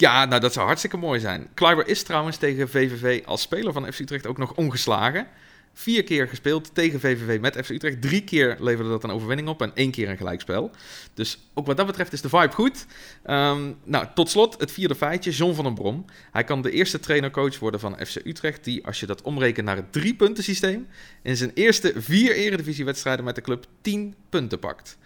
Ja, 0.00 0.24
nou 0.24 0.40
dat 0.40 0.52
zou 0.52 0.66
hartstikke 0.66 0.96
mooi 0.96 1.20
zijn. 1.20 1.48
Kleiber 1.54 1.88
is 1.88 2.02
trouwens 2.02 2.36
tegen 2.36 2.68
VVV 2.68 3.24
als 3.24 3.42
speler 3.42 3.72
van 3.72 3.92
FC 3.92 3.98
Utrecht 3.98 4.26
ook 4.26 4.38
nog 4.38 4.54
ongeslagen. 4.54 5.26
Vier 5.72 6.04
keer 6.04 6.28
gespeeld 6.28 6.74
tegen 6.74 7.00
VVV 7.00 7.40
met 7.40 7.56
FC 7.64 7.68
Utrecht. 7.68 8.02
Drie 8.02 8.24
keer 8.24 8.56
leverde 8.60 8.90
dat 8.90 9.04
een 9.04 9.10
overwinning 9.10 9.48
op 9.48 9.62
en 9.62 9.70
één 9.74 9.90
keer 9.90 10.08
een 10.08 10.16
gelijkspel. 10.16 10.70
Dus 11.14 11.38
ook 11.54 11.66
wat 11.66 11.76
dat 11.76 11.86
betreft 11.86 12.12
is 12.12 12.20
de 12.20 12.28
vibe 12.28 12.52
goed. 12.52 12.86
Um, 13.26 13.76
nou, 13.84 14.06
tot 14.14 14.30
slot 14.30 14.60
het 14.60 14.72
vierde 14.72 14.94
feitje. 14.94 15.30
John 15.30 15.54
van 15.54 15.64
den 15.64 15.74
Brom. 15.74 16.04
Hij 16.32 16.44
kan 16.44 16.62
de 16.62 16.70
eerste 16.70 17.00
trainer-coach 17.00 17.58
worden 17.58 17.80
van 17.80 17.96
FC 18.06 18.16
Utrecht... 18.24 18.64
die, 18.64 18.86
als 18.86 19.00
je 19.00 19.06
dat 19.06 19.22
omrekent 19.22 19.66
naar 19.66 19.76
het 19.76 19.92
drie-punten 19.92 20.44
systeem... 20.44 20.86
in 21.22 21.36
zijn 21.36 21.50
eerste 21.54 21.92
vier 21.96 22.34
eredivisiewedstrijden 22.34 23.24
met 23.24 23.34
de 23.34 23.40
club 23.40 23.66
10 23.80 24.14
punten 24.28 24.58
pakt. 24.58 24.98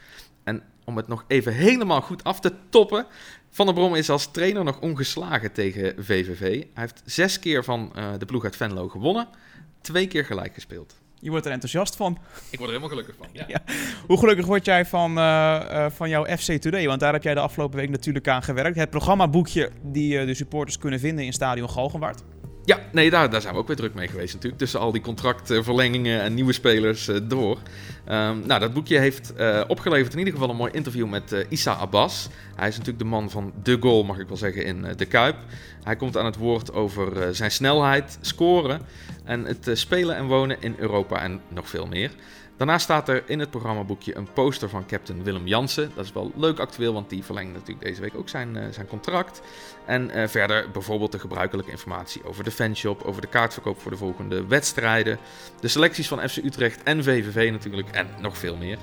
En 0.45 0.63
om 0.85 0.97
het 0.97 1.09
nog 1.09 1.25
even 1.29 1.55
helemaal 1.55 2.01
goed 2.01 2.25
af 2.25 2.41
te 2.41 2.53
toppen... 2.69 3.07
Van 3.55 3.67
der 3.67 3.75
Brom 3.75 3.95
is 3.95 4.11
als 4.11 4.31
trainer 4.31 4.65
nog 4.65 4.81
ongeslagen 4.81 5.53
tegen 5.53 6.05
VVV. 6.05 6.41
Hij 6.41 6.67
heeft 6.75 7.03
zes 7.05 7.39
keer 7.39 7.65
van 7.65 7.93
uh, 7.97 8.13
de 8.19 8.25
ploeg 8.25 8.45
uit 8.45 8.57
Venlo 8.57 8.89
gewonnen, 8.89 9.29
twee 9.81 10.07
keer 10.07 10.25
gelijk 10.25 10.55
gespeeld. 10.55 10.95
Je 11.21 11.31
wordt 11.31 11.47
er 11.47 11.53
enthousiast 11.53 11.97
van. 11.97 12.19
Ik 12.51 12.59
word 12.59 12.71
er 12.71 12.77
helemaal 12.77 12.89
gelukkig 12.89 13.15
van. 13.19 13.27
Ja. 13.33 13.45
ja. 13.55 13.63
Hoe 14.07 14.19
gelukkig 14.19 14.47
word 14.47 14.65
jij 14.65 14.87
van, 14.87 15.19
uh, 15.19 15.61
uh, 15.71 15.87
van 15.91 16.09
jouw 16.09 16.25
FC 16.25 16.53
Today? 16.53 16.87
Want 16.87 17.01
daar 17.01 17.13
heb 17.13 17.23
jij 17.23 17.35
de 17.35 17.41
afgelopen 17.41 17.79
week 17.79 17.91
natuurlijk 17.91 18.29
aan 18.29 18.43
gewerkt. 18.43 18.77
Het 18.77 18.91
programmaboekje 18.91 19.71
die 19.83 20.21
uh, 20.21 20.27
de 20.27 20.35
supporters 20.35 20.79
kunnen 20.79 21.01
vinden 21.01 21.25
in 21.25 21.33
Stadion 21.33 21.71
Galgenwaard. 21.71 22.23
Ja, 22.65 22.81
nee, 22.93 23.11
daar, 23.11 23.31
daar 23.31 23.41
zijn 23.41 23.55
we 23.55 23.61
ook 23.61 23.67
weer 23.67 23.77
druk 23.77 23.95
mee 23.95 24.09
geweest 24.09 24.35
natuurlijk. 24.35 24.61
Tussen 24.61 24.81
al 24.81 24.93
die 24.93 25.01
contractverlengingen 25.01 26.21
en 26.21 26.35
nieuwe 26.35 26.53
spelers 26.53 27.09
uh, 27.09 27.17
door. 27.23 27.59
Um, 28.09 28.47
nou, 28.47 28.61
dat 28.61 28.73
boekje 28.73 28.99
heeft 28.99 29.33
uh, 29.39 29.61
opgeleverd 29.67 30.13
in 30.13 30.19
ieder 30.19 30.35
geval 30.35 30.51
een 30.51 30.57
mooi 30.57 30.73
interview 30.73 31.09
met 31.09 31.33
uh, 31.33 31.39
Issa 31.49 31.73
Abbas. 31.73 32.29
Hij 32.55 32.69
is 32.69 32.73
natuurlijk 32.73 33.05
de 33.05 33.11
man 33.11 33.31
van 33.31 33.53
de 33.63 33.77
goal, 33.81 34.05
mag 34.05 34.19
ik 34.19 34.29
wel 34.29 34.37
zeggen, 34.37 34.65
in 34.65 34.87
de 34.97 35.05
Kuip. 35.05 35.37
Hij 35.83 35.97
komt 35.97 36.17
aan 36.17 36.25
het 36.25 36.37
woord 36.37 36.73
over 36.73 37.35
zijn 37.35 37.51
snelheid, 37.51 38.19
scoren 38.21 38.81
en 39.25 39.45
het 39.45 39.71
spelen 39.73 40.17
en 40.17 40.27
wonen 40.27 40.57
in 40.61 40.75
Europa 40.79 41.23
en 41.23 41.41
nog 41.49 41.69
veel 41.69 41.87
meer. 41.87 42.11
Daarnaast 42.63 42.85
staat 42.85 43.09
er 43.09 43.23
in 43.27 43.39
het 43.39 43.51
programmaboekje 43.51 44.17
een 44.17 44.33
poster 44.33 44.69
van 44.69 44.87
captain 44.87 45.23
Willem 45.23 45.47
Jansen. 45.47 45.93
Dat 45.95 46.05
is 46.05 46.13
wel 46.13 46.33
leuk 46.37 46.59
actueel, 46.59 46.93
want 46.93 47.11
die 47.11 47.25
verlengt 47.25 47.53
natuurlijk 47.53 47.87
deze 47.87 48.01
week 48.01 48.15
ook 48.15 48.29
zijn, 48.29 48.57
uh, 48.57 48.63
zijn 48.71 48.87
contract. 48.87 49.43
En 49.87 50.11
uh, 50.17 50.29
verder 50.29 50.71
bijvoorbeeld 50.71 51.13
de 51.13 51.19
gebruikelijke 51.19 51.71
informatie 51.71 52.25
over 52.25 52.45
de 52.45 52.51
fanshop, 52.51 53.03
over 53.03 53.21
de 53.21 53.27
kaartverkoop 53.27 53.81
voor 53.81 53.91
de 53.91 53.97
volgende 53.97 54.47
wedstrijden, 54.47 55.19
de 55.61 55.69
selecties 55.69 56.09
van 56.09 56.29
FC 56.29 56.37
Utrecht 56.37 56.83
en 56.83 57.05
VVV 57.05 57.51
natuurlijk 57.51 57.89
en 57.91 58.09
nog 58.21 58.39
veel 58.39 58.57
meer. 58.57 58.79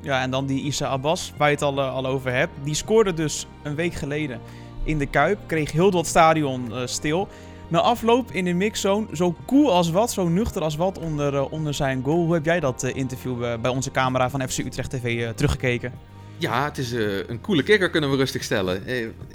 Ja, 0.00 0.22
en 0.22 0.30
dan 0.30 0.46
die 0.46 0.64
Issa 0.64 0.86
Abbas, 0.86 1.32
waar 1.36 1.48
je 1.48 1.54
het 1.54 1.64
al, 1.64 1.78
uh, 1.78 1.94
al 1.94 2.06
over 2.06 2.32
hebt. 2.32 2.52
Die 2.62 2.74
scoorde 2.74 3.14
dus 3.14 3.46
een 3.62 3.74
week 3.74 3.94
geleden 3.94 4.40
in 4.84 4.98
de 4.98 5.06
Kuip, 5.06 5.38
kreeg 5.46 5.72
heel 5.72 5.90
dat 5.90 6.06
stadion 6.06 6.72
stil. 6.84 7.28
Na 7.68 7.80
afloop 7.80 8.30
in 8.30 8.44
de 8.44 8.52
mixzone, 8.52 9.06
zo 9.12 9.34
cool 9.46 9.72
als 9.72 9.90
wat, 9.90 10.10
zo 10.10 10.28
nuchter 10.28 10.62
als 10.62 10.76
wat 10.76 10.98
onder, 10.98 11.34
uh, 11.34 11.52
onder 11.52 11.74
zijn 11.74 12.02
goal. 12.04 12.24
Hoe 12.24 12.34
heb 12.34 12.44
jij 12.44 12.60
dat 12.60 12.84
uh, 12.84 12.94
interview 12.94 13.42
uh, 13.42 13.54
bij 13.56 13.70
onze 13.70 13.90
camera 13.90 14.30
van 14.30 14.48
FC 14.48 14.58
Utrecht 14.58 14.90
TV 14.90 15.32
teruggekeken? 15.34 15.92
Ja, 16.38 16.64
het 16.64 16.78
is 16.78 16.92
een 17.26 17.40
coole 17.40 17.62
kikker, 17.62 17.90
kunnen 17.90 18.10
we 18.10 18.16
rustig 18.16 18.42
stellen. 18.42 18.82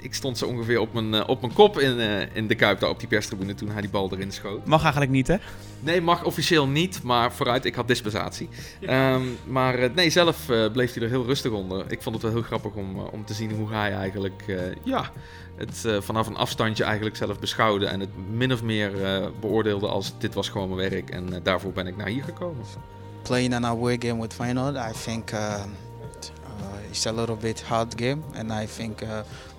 ik 0.01 0.13
stond 0.13 0.37
zo 0.37 0.45
ongeveer 0.45 0.79
op 0.79 0.93
mijn, 0.93 1.27
op 1.27 1.41
mijn 1.41 1.53
kop 1.53 1.79
in, 1.79 1.99
in 2.33 2.47
de 2.47 2.55
Kuip, 2.55 2.79
daar 2.79 2.89
op 2.89 2.99
die 2.99 3.07
perstribune, 3.07 3.55
toen 3.55 3.69
hij 3.69 3.81
die 3.81 3.89
bal 3.89 4.11
erin 4.11 4.31
schoot. 4.31 4.65
Mag 4.65 4.81
eigenlijk 4.81 5.11
niet, 5.11 5.27
hè? 5.27 5.35
Nee, 5.79 6.01
mag 6.01 6.23
officieel 6.23 6.67
niet, 6.67 7.03
maar 7.03 7.33
vooruit, 7.33 7.65
ik 7.65 7.75
had 7.75 7.87
dispensatie. 7.87 8.49
Ja. 8.79 9.13
Um, 9.13 9.37
maar 9.47 9.89
nee, 9.95 10.09
zelf 10.09 10.45
bleef 10.71 10.93
hij 10.93 11.03
er 11.03 11.09
heel 11.09 11.25
rustig 11.25 11.51
onder. 11.51 11.85
Ik 11.87 12.01
vond 12.01 12.15
het 12.15 12.23
wel 12.23 12.33
heel 12.33 12.41
grappig 12.41 12.71
om, 12.73 12.99
om 12.99 13.25
te 13.25 13.33
zien 13.33 13.51
hoe 13.51 13.69
hij 13.71 13.93
eigenlijk, 13.93 14.43
ja 14.83 15.11
het 15.55 15.83
uh, 15.85 16.01
vanaf 16.01 16.27
een 16.27 16.35
afstandje 16.35 16.83
eigenlijk 16.83 17.15
zelf 17.15 17.39
beschouwde 17.39 17.85
en 17.85 17.99
het 17.99 18.09
min 18.31 18.53
of 18.53 18.63
meer 18.63 18.93
uh, 19.01 19.27
beoordeelde 19.39 19.87
als 19.87 20.13
dit 20.17 20.33
was 20.33 20.49
gewoon 20.49 20.75
mijn 20.75 20.89
werk 20.89 21.09
en 21.09 21.29
uh, 21.29 21.35
daarvoor 21.43 21.71
ben 21.71 21.87
ik 21.87 21.97
naar 21.97 22.07
hier 22.07 22.23
gekomen. 22.23 22.65
Playing 23.21 23.55
an 23.55 23.65
away 23.65 23.97
game 23.99 24.21
with 24.21 24.33
Feyenoord, 24.33 24.75
I 24.75 24.91
think 25.03 25.31
it's 26.89 27.05
a 27.05 27.11
little 27.11 27.35
bit 27.35 27.59
hard 27.61 27.95
game 27.97 28.23
and 28.35 28.51
I 28.51 28.65
think 28.65 29.03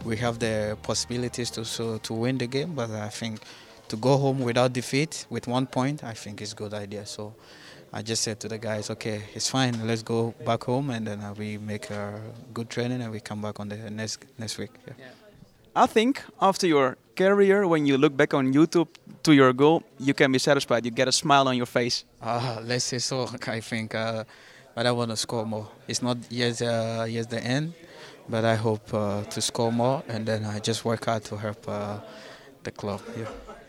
we 0.04 0.16
have 0.18 0.38
the 0.38 0.76
possibilities 0.82 1.50
to 1.52 1.64
so, 1.64 1.99
to 1.99 2.12
win 2.14 2.38
the 2.38 2.47
game, 2.47 2.75
but 2.75 2.90
I 2.90 3.09
think 3.09 3.40
to 3.88 3.97
go 3.97 4.16
home 4.16 4.40
without 4.40 4.73
defeat 4.73 5.26
with 5.30 5.47
one 5.47 5.66
point, 5.66 6.02
I 6.02 6.14
think 6.14 6.40
is 6.40 6.52
a 6.52 6.56
good 6.56 6.75
idea. 6.75 7.04
So 7.06 7.35
I 7.92 8.00
just 8.02 8.23
said 8.23 8.40
to 8.40 8.49
the 8.49 8.59
guys, 8.59 8.88
okay, 8.90 9.23
it's 9.35 9.50
fine. 9.50 9.87
Let's 9.87 10.02
go 10.02 10.35
back 10.47 10.64
home 10.64 10.90
and 10.90 11.06
then 11.06 11.21
we 11.37 11.59
make 11.59 11.90
a 11.90 12.21
good 12.54 12.71
training 12.71 13.02
and 13.02 13.12
we 13.12 13.21
come 13.21 13.42
back 13.42 13.61
on 13.61 13.68
the 13.68 13.76
next 13.90 14.25
next 14.38 14.56
week. 14.59 14.71
Yeah. 14.87 14.94
Yeah. 14.99 15.06
I 15.75 15.87
think 15.87 16.23
after 16.40 16.66
your 16.66 16.97
career, 17.16 17.66
when 17.66 17.87
you 17.87 17.99
look 17.99 18.16
back 18.16 18.35
on 18.35 18.52
YouTube 18.52 18.88
to 19.23 19.32
your 19.32 19.52
goal, 19.52 19.82
you 19.99 20.14
can 20.14 20.32
be 20.32 20.38
satisfied. 20.38 20.85
You 20.85 20.90
get 20.90 21.09
a 21.09 21.12
smile 21.12 21.49
on 21.49 21.56
your 21.56 21.66
face. 21.66 22.04
Uh, 22.21 22.61
let's 22.62 22.85
say 22.85 22.99
so. 22.99 23.28
I 23.47 23.61
think, 23.61 23.94
uh, 23.94 24.25
but 24.75 24.85
I 24.85 24.91
want 24.91 25.09
to 25.09 25.17
score 25.17 25.47
more. 25.47 25.67
It's 25.87 26.00
not 26.00 26.17
yet, 26.29 26.61
uh, 26.61 27.05
yet 27.07 27.31
the 27.31 27.38
end, 27.38 27.73
but 28.26 28.45
I 28.45 28.57
hope 28.57 28.93
uh, 28.93 29.21
to 29.29 29.41
score 29.41 29.73
more, 29.73 30.02
and 30.09 30.26
then 30.26 30.45
I 30.45 30.59
just 30.62 30.83
work 30.83 31.05
hard 31.05 31.25
to 31.25 31.37
help 31.37 31.67
uh, 31.69 31.95
the 32.62 32.73
club. 32.73 33.00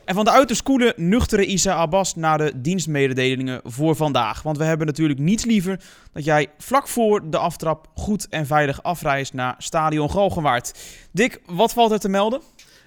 En 0.05 0.15
van 0.15 0.25
de 0.25 0.31
uiterst 0.31 0.63
koele, 0.63 0.93
nuchtere 0.95 1.45
Isa 1.45 1.73
Abbas 1.73 2.15
naar 2.15 2.37
de 2.37 2.51
dienstmededelingen 2.55 3.61
voor 3.63 3.95
vandaag. 3.95 4.41
Want 4.41 4.57
we 4.57 4.63
hebben 4.63 4.87
natuurlijk 4.87 5.19
niets 5.19 5.45
liever 5.45 5.79
dat 6.13 6.23
jij 6.25 6.47
vlak 6.57 6.87
voor 6.87 7.29
de 7.29 7.37
aftrap 7.37 7.87
goed 7.95 8.27
en 8.29 8.45
veilig 8.45 8.83
afreist 8.83 9.33
naar 9.33 9.55
Stadion 9.57 10.09
Galgenwaard. 10.09 10.73
Dick, 11.11 11.41
wat 11.45 11.73
valt 11.73 11.91
er 11.91 11.99
te 11.99 12.09
melden? 12.09 12.41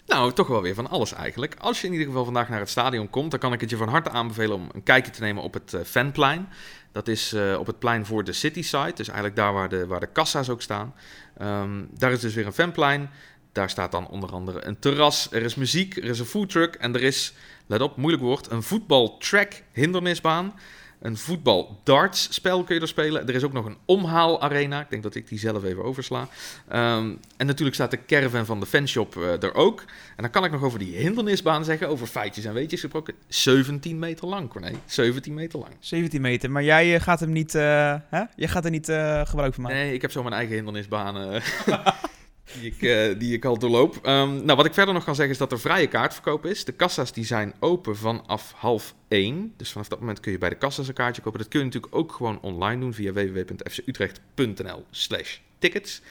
Nou, 0.07 0.33
toch 0.33 0.47
wel 0.47 0.63
weer 0.63 0.75
van 0.75 0.91
alles 0.91 1.13
eigenlijk. 1.13 1.55
Als 1.59 1.81
je 1.81 1.87
in 1.87 1.93
ieder 1.93 2.07
geval 2.07 2.25
vandaag 2.25 2.49
naar 2.49 2.61
het 2.61 2.69
stadion 2.69 3.11
komt, 3.11 3.31
dan 3.31 3.41
kan 3.41 3.53
ik 3.53 3.61
het 3.61 3.71
je 3.71 3.77
van 3.77 3.89
harte 3.89 4.11
aanbevelen 4.11 4.57
om 4.57 4.69
een 4.73 4.83
kijkje 4.83 5.13
te 5.13 5.21
nemen 5.21 5.43
op 5.43 5.55
het 5.55 5.73
uh, 5.73 5.81
Fanplein. 5.81 6.49
Dat 6.93 7.09
is 7.09 7.33
uh, 7.33 7.59
op 7.59 7.67
het 7.67 7.79
plein 7.79 8.07
voor 8.07 8.25
de 8.25 8.33
City 8.33 8.63
Side, 8.63 8.93
dus 8.93 9.07
eigenlijk 9.07 9.37
daar 9.37 9.53
waar 9.53 9.69
de, 9.69 9.87
waar 9.87 10.01
de 10.01 10.13
kassa's 10.13 10.49
ook 10.49 10.63
staan. 10.63 10.95
Um, 11.43 11.89
daar 11.93 12.13
is 12.13 12.21
dus 12.21 12.35
weer 12.35 12.47
een 12.47 12.53
fanplein. 12.53 13.11
Daar 13.53 13.71
staat 13.71 13.93
dan 13.93 14.09
onder 14.09 14.33
andere 14.33 14.67
een 14.67 14.79
terras, 14.79 15.29
er 15.33 15.43
is 15.43 15.55
muziek, 15.55 15.97
er 15.97 16.05
is 16.05 16.19
een 16.19 16.27
foodtruck 16.27 16.75
en 16.75 16.95
er 16.95 17.03
is, 17.03 17.35
let 17.67 17.81
op, 17.81 17.97
moeilijk 17.97 18.23
woord, 18.23 18.51
een 18.51 18.63
voetbaltrack 18.63 19.53
hindernisbaan. 19.73 20.55
Een 21.01 21.17
voetbal 21.17 21.81
darts 21.85 22.35
spel 22.35 22.65
kun 22.65 22.75
je 22.75 22.81
er 22.81 22.89
spelen. 22.89 23.29
Er 23.29 23.35
is 23.35 23.45
ook 23.45 23.53
nog 23.53 23.65
een 23.65 23.77
omhaalarena. 23.85 24.81
Ik 24.81 24.91
denk 24.91 25.03
dat 25.03 25.15
ik 25.15 25.29
die 25.29 25.39
zelf 25.39 25.65
even 25.65 25.85
oversla. 25.85 26.29
Um, 26.73 27.19
en 27.37 27.47
natuurlijk 27.47 27.77
staat 27.77 27.91
de 27.91 28.05
caravan 28.07 28.47
van 28.47 28.61
de 28.61 28.67
fanshop 28.67 29.15
uh, 29.15 29.43
er 29.43 29.55
ook. 29.55 29.81
En 30.17 30.23
dan 30.23 30.31
kan 30.31 30.45
ik 30.45 30.51
nog 30.51 30.63
over 30.63 30.79
die 30.79 30.97
hindernisbaan 30.97 31.65
zeggen, 31.65 31.89
over 31.89 32.07
feitjes 32.07 32.45
en 32.45 32.53
weetjes 32.53 32.81
gesproken. 32.81 33.15
17 33.29 33.99
meter 33.99 34.29
lang, 34.29 34.49
Corné. 34.49 34.71
17 34.85 35.35
meter 35.35 35.59
lang. 35.59 35.73
17 35.81 36.21
meter, 36.21 36.51
maar 36.51 36.65
jij 36.65 36.95
uh, 36.95 37.01
gaat 37.01 37.21
hem 37.21 37.33
niet, 37.33 37.55
uh, 37.55 37.63
hè? 38.09 38.23
Jij 38.37 38.49
gaat 38.49 38.65
er 38.65 38.71
niet 38.71 38.87
gebruik 39.25 39.55
van 39.55 39.63
maken? 39.63 39.79
Nee, 39.79 39.93
ik 39.93 40.03
heb 40.03 40.11
zo 40.11 40.23
mijn 40.23 40.35
eigen 40.35 40.55
hindernisbaan. 40.55 41.15
die 42.53 42.73
ik, 42.73 42.83
uh, 42.83 43.19
die 43.19 43.35
ik 43.35 43.45
al 43.45 43.59
doorloop. 43.59 43.95
Um, 43.97 44.45
nou, 44.45 44.57
wat 44.57 44.67
ik 44.67 44.75
verder 44.75 44.95
nog 44.95 45.05
kan 45.05 45.15
zeggen 45.15 45.33
is 45.33 45.39
dat 45.39 45.53
er 45.53 45.61
vrije 45.61 45.87
kaartverkoop 45.87 46.47
is. 46.47 46.65
De 46.65 46.73
kassa's 46.73 47.13
die 47.13 47.25
zijn 47.25 47.55
open 47.61 47.97
vanaf 47.97 48.53
half 48.57 48.95
1. 49.09 49.53
Dus 49.57 49.73
vanaf 49.73 49.89
dat 49.89 50.01
moment 50.01 50.21
kun 50.21 50.33
je 50.33 50.39
bij 50.39 50.49
de 50.49 50.57
kassa's 50.57 50.89
een 50.89 50.95
kaartje 50.95 51.23
kopen. 51.23 51.41
Dat 51.41 51.49
kun 51.49 51.59
je 51.59 51.65
natuurlijk 51.65 51.95
ook 51.95 52.13
gewoon 52.13 52.41
online 52.41 52.81
doen 52.81 52.95
via 52.95 53.13
www.fcutrecht.nl 53.13 54.85
slash 54.91 55.39
tickets. 55.59 56.03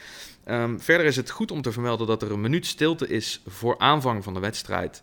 Um, 0.48 0.80
verder 0.80 1.06
is 1.06 1.16
het 1.16 1.30
goed 1.30 1.50
om 1.50 1.62
te 1.62 1.72
vermelden 1.72 2.06
dat 2.06 2.22
er 2.22 2.32
een 2.32 2.40
minuut 2.40 2.66
stilte 2.66 3.08
is 3.08 3.42
voor 3.46 3.78
aanvang 3.78 4.24
van 4.24 4.34
de 4.34 4.40
wedstrijd 4.40 5.02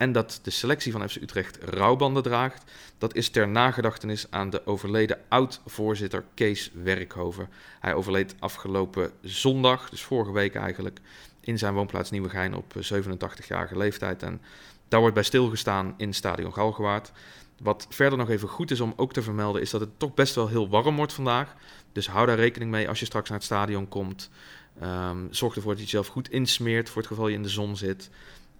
en 0.00 0.12
dat 0.12 0.40
de 0.42 0.50
selectie 0.50 0.92
van 0.92 1.08
FC 1.08 1.16
Utrecht 1.16 1.58
rouwbanden 1.62 2.22
draagt. 2.22 2.70
Dat 2.98 3.14
is 3.14 3.28
ter 3.28 3.48
nagedachtenis 3.48 4.26
aan 4.30 4.50
de 4.50 4.66
overleden 4.66 5.18
oud-voorzitter 5.28 6.24
Kees 6.34 6.70
Werkhoven. 6.74 7.48
Hij 7.80 7.94
overleed 7.94 8.34
afgelopen 8.38 9.10
zondag, 9.22 9.90
dus 9.90 10.02
vorige 10.02 10.32
week 10.32 10.54
eigenlijk, 10.54 11.00
in 11.40 11.58
zijn 11.58 11.74
woonplaats 11.74 12.10
Nieuwegein 12.10 12.54
op 12.54 12.74
87-jarige 12.76 13.76
leeftijd. 13.76 14.22
En 14.22 14.40
daar 14.88 15.00
wordt 15.00 15.14
bij 15.14 15.24
stilgestaan 15.24 15.94
in 15.96 16.14
Stadion 16.14 16.52
Galgenwaard. 16.52 17.12
Wat 17.62 17.86
verder 17.90 18.18
nog 18.18 18.30
even 18.30 18.48
goed 18.48 18.70
is 18.70 18.80
om 18.80 18.92
ook 18.96 19.12
te 19.12 19.22
vermelden, 19.22 19.62
is 19.62 19.70
dat 19.70 19.80
het 19.80 19.98
toch 19.98 20.14
best 20.14 20.34
wel 20.34 20.48
heel 20.48 20.68
warm 20.68 20.96
wordt 20.96 21.12
vandaag. 21.12 21.54
Dus 21.92 22.08
hou 22.08 22.26
daar 22.26 22.36
rekening 22.36 22.70
mee 22.70 22.88
als 22.88 22.98
je 23.00 23.06
straks 23.06 23.28
naar 23.28 23.38
het 23.38 23.46
stadion 23.46 23.88
komt. 23.88 24.30
Um, 24.82 25.28
zorg 25.30 25.56
ervoor 25.56 25.70
dat 25.70 25.80
je 25.80 25.86
jezelf 25.86 26.06
goed 26.06 26.30
insmeert 26.30 26.88
voor 26.88 26.98
het 27.02 27.10
geval 27.10 27.28
je 27.28 27.34
in 27.34 27.42
de 27.42 27.48
zon 27.48 27.76
zit. 27.76 28.10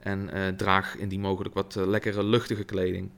En 0.03 0.31
uh, 0.35 0.49
draag 0.49 0.97
indien 0.97 1.21
mogelijk 1.21 1.55
wat 1.55 1.75
uh, 1.79 1.87
lekkere 1.87 2.25
luchtige 2.25 2.65
kleding. 2.65 3.11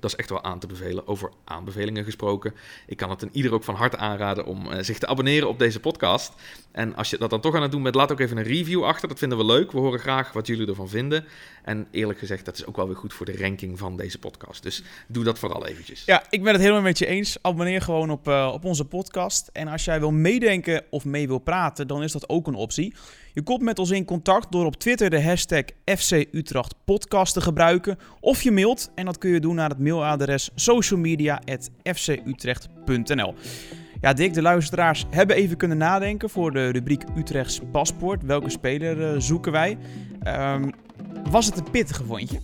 Dat 0.00 0.12
is 0.12 0.18
echt 0.18 0.30
wel 0.30 0.44
aan 0.44 0.58
te 0.58 0.66
bevelen. 0.66 1.08
Over 1.08 1.30
aanbevelingen 1.44 2.04
gesproken. 2.04 2.54
Ik 2.86 2.96
kan 2.96 3.10
het 3.10 3.22
een 3.22 3.30
ieder 3.32 3.52
ook 3.52 3.64
van 3.64 3.74
harte 3.74 3.96
aanraden 3.96 4.46
om 4.46 4.66
uh, 4.66 4.78
zich 4.80 4.98
te 4.98 5.06
abonneren 5.06 5.48
op 5.48 5.58
deze 5.58 5.80
podcast. 5.80 6.32
En 6.72 6.96
als 6.96 7.10
je 7.10 7.18
dat 7.18 7.30
dan 7.30 7.40
toch 7.40 7.54
aan 7.54 7.62
het 7.62 7.70
doen 7.70 7.82
bent, 7.82 7.94
laat 7.94 8.12
ook 8.12 8.20
even 8.20 8.36
een 8.36 8.44
review 8.44 8.84
achter. 8.84 9.08
Dat 9.08 9.18
vinden 9.18 9.38
we 9.38 9.44
leuk. 9.44 9.72
We 9.72 9.78
horen 9.78 9.98
graag 10.00 10.32
wat 10.32 10.46
jullie 10.46 10.66
ervan 10.66 10.88
vinden. 10.88 11.24
En 11.62 11.86
eerlijk 11.90 12.18
gezegd, 12.18 12.44
dat 12.44 12.54
is 12.54 12.66
ook 12.66 12.76
wel 12.76 12.86
weer 12.86 12.96
goed 12.96 13.12
voor 13.12 13.26
de 13.26 13.36
ranking 13.36 13.78
van 13.78 13.96
deze 13.96 14.18
podcast. 14.18 14.62
Dus 14.62 14.82
doe 15.06 15.24
dat 15.24 15.38
vooral 15.38 15.66
eventjes. 15.66 16.04
Ja, 16.04 16.24
ik 16.30 16.42
ben 16.42 16.52
het 16.52 16.62
helemaal 16.62 16.82
met 16.82 16.98
je 16.98 17.06
eens. 17.06 17.36
Abonneer 17.42 17.82
gewoon 17.82 18.10
op, 18.10 18.26
op 18.28 18.64
onze 18.64 18.84
podcast. 18.84 19.50
En 19.52 19.68
als 19.68 19.84
jij 19.84 20.00
wil 20.00 20.12
meedenken 20.12 20.84
of 20.90 21.04
mee 21.04 21.26
wil 21.26 21.38
praten, 21.38 21.86
dan 21.86 22.02
is 22.02 22.12
dat 22.12 22.28
ook 22.28 22.46
een 22.46 22.54
optie. 22.54 22.94
Je 23.34 23.42
komt 23.42 23.62
met 23.62 23.78
ons 23.78 23.90
in 23.90 24.04
contact 24.04 24.52
door 24.52 24.64
op 24.64 24.76
Twitter 24.76 25.10
de 25.10 25.22
hashtag 25.22 25.64
FC 25.84 26.26
Utrecht 26.32 26.74
podcast 26.84 27.34
te 27.34 27.40
gebruiken. 27.40 27.98
Of 28.20 28.42
je 28.42 28.50
mailt 28.50 28.90
en 28.94 29.04
dat 29.04 29.18
kun 29.18 29.30
je 29.30 29.40
doen 29.40 29.54
naar 29.54 29.68
het 29.68 29.78
mailadres 29.78 30.50
socialmedia.fcutrecht.nl. 30.54 33.34
Ja, 34.00 34.12
Dick, 34.12 34.34
de 34.34 34.42
luisteraars 34.42 35.06
hebben 35.10 35.36
even 35.36 35.56
kunnen 35.56 35.78
nadenken 35.78 36.30
voor 36.30 36.52
de 36.52 36.68
rubriek 36.68 37.04
Utrechts 37.16 37.60
paspoort. 37.72 38.22
Welke 38.22 38.50
speler 38.50 39.14
uh, 39.14 39.20
zoeken 39.20 39.52
wij? 39.52 39.78
Um, 40.26 40.70
was 41.30 41.46
het 41.46 41.56
een 41.56 41.70
pittige 41.70 42.04
vondje? 42.04 42.40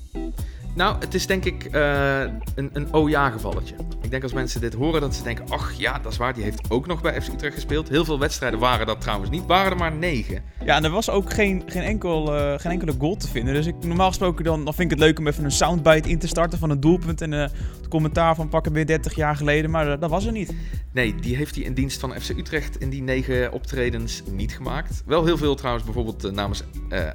Nou, 0.74 0.98
het 0.98 1.14
is 1.14 1.26
denk 1.26 1.44
ik 1.44 1.74
uh, 1.74 2.20
een, 2.54 2.70
een 2.72 2.94
oh-ja-gevalletje. 2.94 3.74
Ik 4.10 4.16
denk 4.20 4.28
als 4.30 4.40
mensen 4.40 4.60
dit 4.60 4.74
horen 4.74 5.00
dat 5.00 5.14
ze 5.14 5.22
denken, 5.22 5.44
ach 5.48 5.72
ja, 5.72 5.98
dat 5.98 6.12
is 6.12 6.18
waar, 6.18 6.34
die 6.34 6.42
heeft 6.42 6.70
ook 6.70 6.86
nog 6.86 7.00
bij 7.00 7.22
FC 7.22 7.32
Utrecht 7.32 7.54
gespeeld. 7.54 7.88
Heel 7.88 8.04
veel 8.04 8.18
wedstrijden 8.18 8.58
waren 8.58 8.86
dat 8.86 9.00
trouwens 9.00 9.30
niet, 9.30 9.46
waren 9.46 9.70
er 9.70 9.76
maar 9.76 9.92
negen. 9.92 10.42
Ja, 10.64 10.76
en 10.76 10.84
er 10.84 10.90
was 10.90 11.10
ook 11.10 11.32
geen, 11.32 11.62
geen, 11.66 11.82
enkel, 11.82 12.34
uh, 12.34 12.58
geen 12.58 12.72
enkele 12.72 12.94
goal 12.98 13.16
te 13.16 13.28
vinden. 13.28 13.54
Dus 13.54 13.66
ik, 13.66 13.74
normaal 13.84 14.08
gesproken 14.08 14.44
dan, 14.44 14.64
dan 14.64 14.74
vind 14.74 14.92
ik 14.92 14.98
het 14.98 15.06
leuk 15.06 15.18
om 15.18 15.26
even 15.26 15.44
een 15.44 15.50
soundbite 15.50 16.08
in 16.08 16.18
te 16.18 16.26
starten 16.26 16.58
van 16.58 16.70
een 16.70 16.80
doelpunt 16.80 17.20
en 17.20 17.32
uh, 17.32 17.40
het 17.40 17.88
commentaar 17.88 18.34
van 18.34 18.48
pakken 18.48 18.72
weer 18.72 18.86
30 18.86 19.14
jaar 19.14 19.36
geleden, 19.36 19.70
maar 19.70 20.00
dat 20.00 20.10
was 20.10 20.26
er 20.26 20.32
niet. 20.32 20.54
Nee, 20.92 21.14
die 21.14 21.36
heeft 21.36 21.54
hij 21.54 21.64
in 21.64 21.74
dienst 21.74 22.00
van 22.00 22.20
FC 22.20 22.28
Utrecht 22.28 22.80
in 22.80 22.90
die 22.90 23.02
negen 23.02 23.52
optredens 23.52 24.22
niet 24.30 24.52
gemaakt. 24.52 25.02
Wel 25.06 25.24
heel 25.24 25.38
veel 25.38 25.54
trouwens, 25.54 25.84
bijvoorbeeld 25.84 26.32
namens 26.32 26.62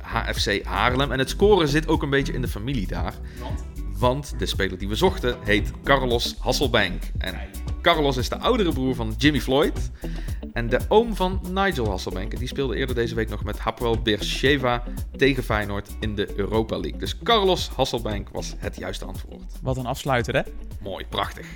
HFC 0.01 0.63
Haarlem. 0.63 1.11
En 1.11 1.19
het 1.19 1.29
scoren 1.29 1.67
zit 1.67 1.87
ook 1.87 2.03
een 2.03 2.09
beetje 2.09 2.33
in 2.33 2.41
de 2.41 2.47
familie 2.47 2.87
daar. 2.87 3.13
Want 3.41 3.63
de 4.37 4.45
speler 4.45 4.77
die 4.77 4.87
we 4.87 4.95
zochten 4.95 5.37
heet 5.43 5.71
Carlos 5.83 6.35
Hasselbank. 6.39 7.03
En 7.17 7.35
Carlos 7.81 8.17
is 8.17 8.29
de 8.29 8.37
oudere 8.37 8.73
broer 8.73 8.95
van 8.95 9.13
Jimmy 9.17 9.41
Floyd. 9.41 9.91
En 10.53 10.69
de 10.69 10.79
oom 10.87 11.15
van 11.15 11.41
Nigel 11.51 11.89
Hasselbank. 11.89 12.33
En 12.33 12.39
die 12.39 12.47
speelde 12.47 12.75
eerder 12.75 12.95
deze 12.95 13.15
week 13.15 13.29
nog 13.29 13.43
met 13.43 13.59
Hapoel 13.59 14.01
Beersheva 14.01 14.83
tegen 15.17 15.43
Feyenoord 15.43 15.89
in 15.99 16.15
de 16.15 16.27
Europa 16.35 16.79
League. 16.79 16.99
Dus 16.99 17.17
Carlos 17.17 17.69
Hasselbank 17.75 18.29
was 18.29 18.53
het 18.57 18.75
juiste 18.77 19.05
antwoord. 19.05 19.53
Wat 19.61 19.77
een 19.77 19.85
afsluiter, 19.85 20.35
hè? 20.35 20.41
Mooi, 20.81 21.05
prachtig. 21.05 21.47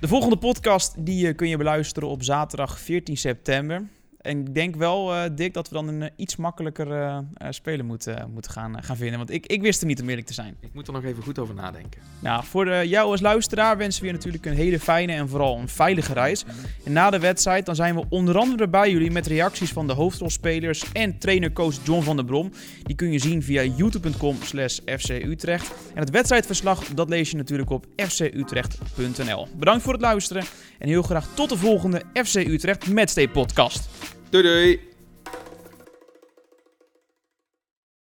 De 0.00 0.08
volgende 0.08 0.36
podcast 0.36 0.94
die 0.98 1.28
eh, 1.28 1.36
kun 1.36 1.48
je 1.48 1.56
beluisteren 1.56 2.08
op 2.08 2.22
zaterdag 2.22 2.80
14 2.80 3.16
september. 3.16 3.88
En 4.22 4.38
ik 4.38 4.54
denk 4.54 4.76
wel, 4.76 5.14
uh, 5.14 5.22
Dick, 5.34 5.54
dat 5.54 5.68
we 5.68 5.74
dan 5.74 5.88
een 5.88 6.00
uh, 6.00 6.08
iets 6.16 6.36
makkelijker 6.36 6.86
uh, 6.88 7.18
speler 7.50 7.84
moeten, 7.84 8.30
moeten 8.32 8.50
gaan, 8.50 8.82
gaan 8.82 8.96
vinden. 8.96 9.18
Want 9.18 9.30
ik, 9.30 9.46
ik 9.46 9.62
wist 9.62 9.80
hem 9.80 9.88
niet 9.88 10.00
om 10.00 10.08
eerlijk 10.08 10.26
te 10.26 10.34
zijn. 10.34 10.56
Ik 10.60 10.74
moet 10.74 10.86
er 10.86 10.92
nog 10.92 11.04
even 11.04 11.22
goed 11.22 11.38
over 11.38 11.54
nadenken. 11.54 12.00
Nou, 12.18 12.44
voor 12.44 12.86
jou 12.86 13.10
als 13.10 13.20
luisteraar 13.20 13.76
wensen 13.76 14.00
we 14.00 14.06
je 14.06 14.12
natuurlijk 14.12 14.46
een 14.46 14.54
hele 14.54 14.80
fijne 14.80 15.12
en 15.12 15.28
vooral 15.28 15.58
een 15.58 15.68
veilige 15.68 16.12
reis. 16.12 16.44
En 16.84 16.92
na 16.92 17.10
de 17.10 17.18
wedstrijd 17.18 17.66
dan 17.66 17.74
zijn 17.74 17.94
we 17.94 18.04
onder 18.08 18.38
andere 18.38 18.68
bij 18.68 18.90
jullie 18.90 19.10
met 19.10 19.26
reacties 19.26 19.72
van 19.72 19.86
de 19.86 19.92
hoofdrolspelers 19.92 20.92
en 20.92 21.18
trainer-coach 21.18 21.84
John 21.84 22.02
van 22.02 22.16
der 22.16 22.24
Brom. 22.24 22.52
Die 22.82 22.96
kun 22.96 23.12
je 23.12 23.18
zien 23.18 23.42
via 23.42 23.62
youtube.com 23.62 24.36
slash 24.42 24.78
FC 24.78 25.08
Utrecht. 25.08 25.74
En 25.94 26.00
het 26.00 26.10
wedstrijdverslag 26.10 26.84
dat 26.84 27.08
lees 27.08 27.30
je 27.30 27.36
natuurlijk 27.36 27.70
op 27.70 27.86
fcutrecht.nl. 27.96 29.48
Bedankt 29.56 29.82
voor 29.82 29.92
het 29.92 30.02
luisteren 30.02 30.44
en 30.78 30.88
heel 30.88 31.02
graag 31.02 31.26
tot 31.34 31.48
de 31.48 31.56
volgende 31.56 32.02
FC 32.12 32.34
Utrecht 32.34 32.90
Matchday 32.90 33.28
podcast. 33.28 33.88
Doei 34.32 34.42
doei! 34.42 34.91